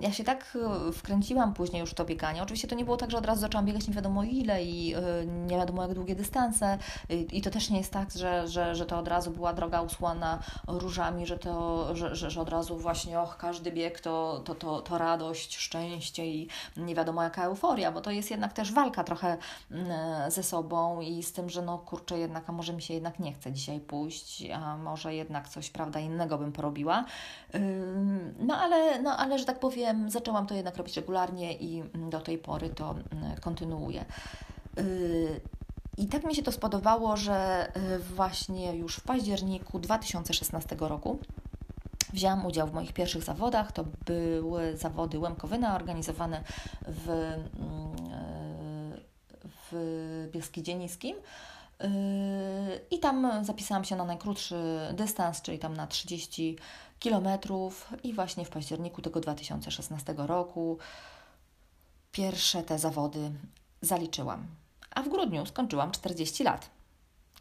Ja 0.00 0.12
się 0.12 0.24
tak 0.24 0.58
wkręciłam 0.92 1.54
później 1.54 1.80
już 1.80 1.90
w 1.90 1.94
to 1.94 2.04
bieganie. 2.04 2.42
Oczywiście 2.42 2.68
to 2.68 2.74
nie 2.74 2.84
było 2.84 2.96
tak, 2.96 3.10
że 3.10 3.18
od 3.18 3.26
razu 3.26 3.40
zaczęłam 3.40 3.66
biegać 3.66 3.88
nie 3.88 3.94
wiadomo 3.94 4.24
ile 4.24 4.64
i 4.64 4.94
nie 5.26 5.56
wiadomo 5.56 5.82
jak 5.82 5.94
długie 5.94 6.14
dystanse 6.14 6.78
i 7.32 7.42
to 7.42 7.50
też 7.50 7.70
nie 7.70 7.78
jest 7.78 7.92
tak, 7.92 8.10
że, 8.12 8.48
że, 8.48 8.74
że 8.74 8.86
to 8.86 8.98
od 8.98 9.08
razu 9.08 9.30
była 9.30 9.52
droga 9.52 9.82
usłana 9.82 10.38
różami, 10.66 11.26
że 11.26 11.38
to, 11.38 11.88
że, 11.96 12.16
że, 12.16 12.30
że 12.30 12.40
od 12.40 12.48
razu 12.48 12.78
właśnie 12.78 13.20
och, 13.20 13.36
każdy 13.36 13.72
bieg 13.72 14.00
to, 14.00 14.42
to, 14.44 14.54
to, 14.54 14.80
to 14.80 14.98
radość, 14.98 15.56
szczęście 15.56 16.26
i 16.26 16.48
nie 16.76 16.94
wiadomo 16.94 17.22
jaka 17.22 17.43
euforia, 17.44 17.92
bo 17.92 18.00
to 18.00 18.10
jest 18.10 18.30
jednak 18.30 18.52
też 18.52 18.72
walka 18.72 19.04
trochę 19.04 19.36
mm, 19.70 20.30
ze 20.30 20.42
sobą 20.42 21.00
i 21.00 21.22
z 21.22 21.32
tym, 21.32 21.50
że 21.50 21.62
no 21.62 21.78
kurczę, 21.78 22.18
jednak, 22.18 22.50
a 22.50 22.52
może 22.52 22.72
mi 22.72 22.82
się 22.82 22.94
jednak 22.94 23.18
nie 23.18 23.32
chce 23.32 23.52
dzisiaj 23.52 23.80
pójść, 23.80 24.50
a 24.50 24.76
może 24.76 25.14
jednak 25.14 25.48
coś, 25.48 25.70
prawda, 25.70 26.00
innego 26.00 26.38
bym 26.38 26.52
porobiła. 26.52 27.04
No 28.38 28.56
ale, 28.56 29.02
no 29.02 29.16
ale, 29.16 29.38
że 29.38 29.44
tak 29.44 29.58
powiem, 29.58 30.10
zaczęłam 30.10 30.46
to 30.46 30.54
jednak 30.54 30.76
robić 30.76 30.96
regularnie 30.96 31.52
i 31.52 31.82
do 32.10 32.20
tej 32.20 32.38
pory 32.38 32.68
to 32.68 32.90
mm, 32.90 33.36
kontynuuję. 33.40 34.04
Y, 34.78 35.40
I 35.96 36.06
tak 36.06 36.24
mi 36.24 36.34
się 36.34 36.42
to 36.42 36.52
spodobało, 36.52 37.16
że 37.16 37.68
y, 37.76 37.98
właśnie 37.98 38.76
już 38.76 38.96
w 38.96 39.04
październiku 39.04 39.78
2016 39.78 40.76
roku 40.80 41.18
wzięłam 42.14 42.46
udział 42.46 42.68
w 42.68 42.72
moich 42.72 42.92
pierwszych 42.92 43.22
zawodach. 43.22 43.72
To 43.72 43.84
były 44.06 44.76
zawody 44.76 45.18
Łemkowyna 45.18 45.76
organizowane 45.76 46.44
w, 46.88 47.08
mm, 47.08 49.00
w 49.72 50.28
Beskidzie 50.32 50.74
Niskim. 50.74 51.16
Y, 51.16 51.86
I 52.90 52.98
tam 52.98 53.44
zapisałam 53.44 53.84
się 53.84 53.96
na 53.96 54.04
najkrótszy 54.04 54.56
dystans, 54.92 55.42
czyli 55.42 55.58
tam 55.58 55.76
na 55.76 55.86
30 55.86 56.58
kilometrów. 56.98 57.88
I 58.02 58.12
właśnie 58.12 58.44
w 58.44 58.50
październiku 58.50 59.02
tego 59.02 59.20
2016 59.20 60.14
roku 60.16 60.78
pierwsze 62.12 62.62
te 62.62 62.78
zawody 62.78 63.30
zaliczyłam. 63.82 64.46
A 64.90 65.02
w 65.02 65.08
grudniu 65.08 65.46
skończyłam 65.46 65.90
40 65.90 66.44
lat. 66.44 66.70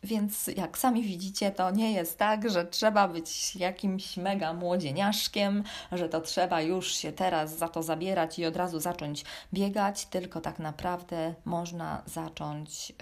Więc 0.04 0.48
jak 0.48 0.78
sami 0.78 1.04
widzicie, 1.04 1.52
to 1.52 1.72
nie 1.72 1.92
jest 1.92 2.18
tak, 2.18 2.50
że 2.50 2.66
trzeba 2.66 3.08
być 3.08 3.56
jakimś 3.56 4.18
mega 4.18 4.54
młodzieniaszkiem, 4.54 5.64
że 5.92 6.10
to 6.10 6.22
trzeba 6.22 6.62
już 6.62 6.96
się 6.96 7.12
teraz 7.12 7.58
za 7.58 7.70
to 7.70 7.84
zabierać 7.84 8.40
i 8.40 8.46
od 8.46 8.56
razu 8.56 8.80
zacząć 8.80 9.26
biegać, 9.54 10.06
tylko 10.06 10.42
tak 10.42 10.60
naprawdę 10.60 11.34
można 11.46 12.04
zacząć, 12.06 12.90
yy, 12.90 12.96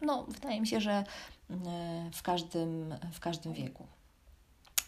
no, 0.00 0.26
wydaje 0.28 0.60
mi 0.60 0.66
się, 0.66 0.80
że 0.80 1.04
yy, 1.50 1.56
w 2.14 2.22
każdym, 2.22 2.94
w 3.12 3.20
każdym 3.20 3.52
wieku. 3.52 3.86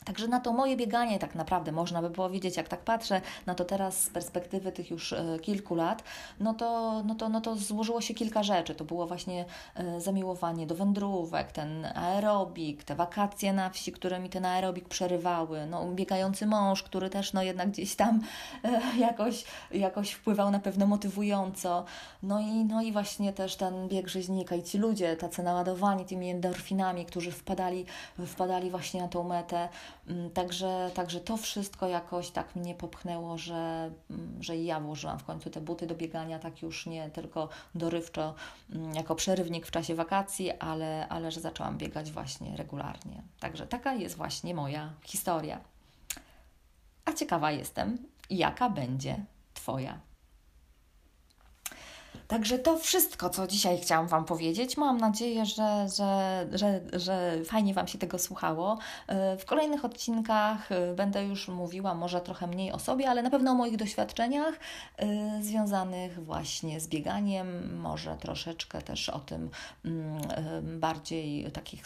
Także 0.04 0.28
na 0.28 0.40
to 0.40 0.52
moje 0.52 0.76
bieganie 0.76 1.18
tak 1.18 1.34
naprawdę 1.34 1.72
można 1.72 2.02
by 2.02 2.10
powiedzieć, 2.10 2.56
jak 2.56 2.68
tak 2.68 2.80
patrzę 2.80 3.20
na 3.46 3.54
to 3.54 3.64
teraz 3.64 4.00
z 4.00 4.08
perspektywy 4.08 4.72
tych 4.72 4.90
już 4.90 5.12
e, 5.12 5.38
kilku 5.42 5.74
lat, 5.74 6.02
no 6.40 6.54
to, 6.54 7.02
no 7.06 7.14
to, 7.14 7.28
no 7.28 7.40
to 7.40 7.56
złożyło 7.56 8.00
się 8.00 8.14
kilka 8.14 8.42
rzeczy. 8.42 8.74
To 8.74 8.84
było 8.84 9.06
właśnie 9.06 9.44
e, 9.74 10.00
zamiłowanie 10.00 10.66
do 10.66 10.74
wędrówek, 10.74 11.52
ten 11.52 11.86
aerobik, 11.94 12.84
te 12.84 12.94
wakacje 12.94 13.52
na 13.52 13.70
wsi, 13.70 13.92
które 13.92 14.20
mi 14.20 14.28
ten 14.28 14.44
aerobik 14.44 14.88
przerywały, 14.88 15.66
no 15.66 15.86
biegający 15.86 16.46
mąż, 16.46 16.82
który 16.82 17.10
też 17.10 17.32
no 17.32 17.42
jednak 17.42 17.70
gdzieś 17.70 17.96
tam 17.96 18.20
e, 18.64 18.80
jakoś, 18.98 19.44
jakoś 19.70 20.12
wpływał 20.12 20.50
na 20.50 20.58
pewno 20.58 20.86
motywująco. 20.86 21.84
No 22.22 22.40
i, 22.40 22.64
no 22.64 22.82
i 22.82 22.92
właśnie 22.92 23.32
też 23.32 23.56
ten 23.56 23.88
bieg 23.88 24.08
rzeźnika 24.08 24.56
i 24.56 24.62
ci 24.62 24.78
ludzie 24.78 25.16
tacy 25.16 25.42
naładowani 25.42 26.04
tymi 26.04 26.30
endorfinami, 26.30 27.06
którzy 27.06 27.32
wpadali, 27.32 27.84
wpadali 28.26 28.70
właśnie 28.70 29.02
na 29.02 29.08
tą 29.08 29.24
metę, 29.24 29.68
także, 30.34 30.90
także 30.94 31.20
to 31.20 31.36
wszystko 31.36 31.88
jakoś 31.88 32.30
tak 32.30 32.56
mnie 32.56 32.74
popchnęło, 32.74 33.38
że, 33.38 33.90
mm, 34.10 34.42
że 34.42 34.56
ja 34.56 34.80
włożyłam 34.80 35.18
w 35.18 35.24
końcu 35.24 35.50
te 35.50 35.60
buty 35.60 35.86
do 35.86 35.94
biegania, 35.94 36.38
tak 36.38 36.62
już 36.62 36.86
nie 36.86 37.10
tylko 37.10 37.48
dorywczo, 37.74 38.34
mm, 38.70 38.94
jako 38.94 39.14
przerywnik 39.14 39.66
w 39.66 39.70
czasie 39.70 39.94
wakacji, 39.94 40.52
ale, 40.52 41.08
ale 41.08 41.30
że 41.30 41.40
zaczęłam 41.40 41.78
biegać 41.78 42.10
właśnie 42.10 42.56
regularnie. 42.56 43.22
Także 43.40 43.66
taka 43.66 43.94
jest 43.94 44.16
właśnie 44.16 44.54
moja 44.54 44.92
historia. 45.02 45.60
A 47.04 47.12
ciekawa 47.12 47.50
jestem, 47.50 47.98
jaka 48.30 48.70
będzie 48.70 49.16
Twoja. 49.54 50.11
Także 52.28 52.58
to 52.58 52.78
wszystko, 52.78 53.30
co 53.30 53.46
dzisiaj 53.46 53.78
chciałam 53.78 54.06
Wam 54.06 54.24
powiedzieć. 54.24 54.76
Mam 54.76 54.98
nadzieję, 54.98 55.46
że, 55.46 55.86
że, 55.96 56.46
że, 56.52 56.80
że 56.92 57.38
fajnie 57.44 57.74
Wam 57.74 57.88
się 57.88 57.98
tego 57.98 58.18
słuchało. 58.18 58.78
E, 59.06 59.36
w 59.36 59.44
kolejnych 59.44 59.84
odcinkach 59.84 60.72
e, 60.72 60.94
będę 60.94 61.24
już 61.24 61.48
mówiła 61.48 61.94
może 61.94 62.20
trochę 62.20 62.46
mniej 62.46 62.72
o 62.72 62.78
sobie, 62.78 63.10
ale 63.10 63.22
na 63.22 63.30
pewno 63.30 63.50
o 63.50 63.54
moich 63.54 63.76
doświadczeniach 63.76 64.54
e, 64.96 65.42
związanych 65.42 66.24
właśnie 66.24 66.80
z 66.80 66.88
bieganiem, 66.88 67.78
może 67.80 68.16
troszeczkę 68.16 68.82
też 68.82 69.08
o 69.08 69.18
tym 69.18 69.50
mm, 69.84 70.80
bardziej 70.80 71.52
takich 71.52 71.82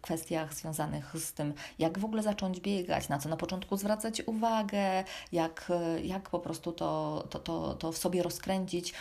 kwestiach 0.00 0.54
związanych 0.54 1.16
z 1.16 1.32
tym, 1.32 1.54
jak 1.78 1.98
w 1.98 2.04
ogóle 2.04 2.22
zacząć 2.22 2.60
biegać, 2.60 3.08
na 3.08 3.18
co 3.18 3.28
na 3.28 3.36
początku 3.36 3.76
zwracać 3.76 4.22
uwagę, 4.26 5.04
jak, 5.32 5.72
jak 6.02 6.30
po 6.30 6.38
prostu 6.38 6.72
to, 6.72 7.24
to, 7.30 7.38
to, 7.38 7.74
to 7.74 7.92
w 7.92 7.98
sobie 7.98 8.22
rozkręcić, 8.22 8.94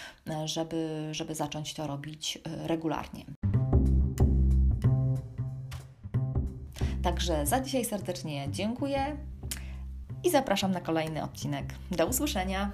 żeby, 0.46 1.10
żeby 1.12 1.36
zacząć 1.36 1.74
to 1.74 1.88
robić 1.88 2.38
e, 2.38 2.68
regularnie. 2.68 3.26
Także 7.04 7.46
za 7.46 7.60
dzisiaj 7.60 7.86
serdecznie 7.86 8.48
dziękuję 8.52 9.18
i 10.24 10.32
zapraszam 10.32 10.72
na 10.72 10.82
kolejny 10.82 11.24
odcinek. 11.24 11.66
Do 11.92 12.08
usłyszenia! 12.08 12.72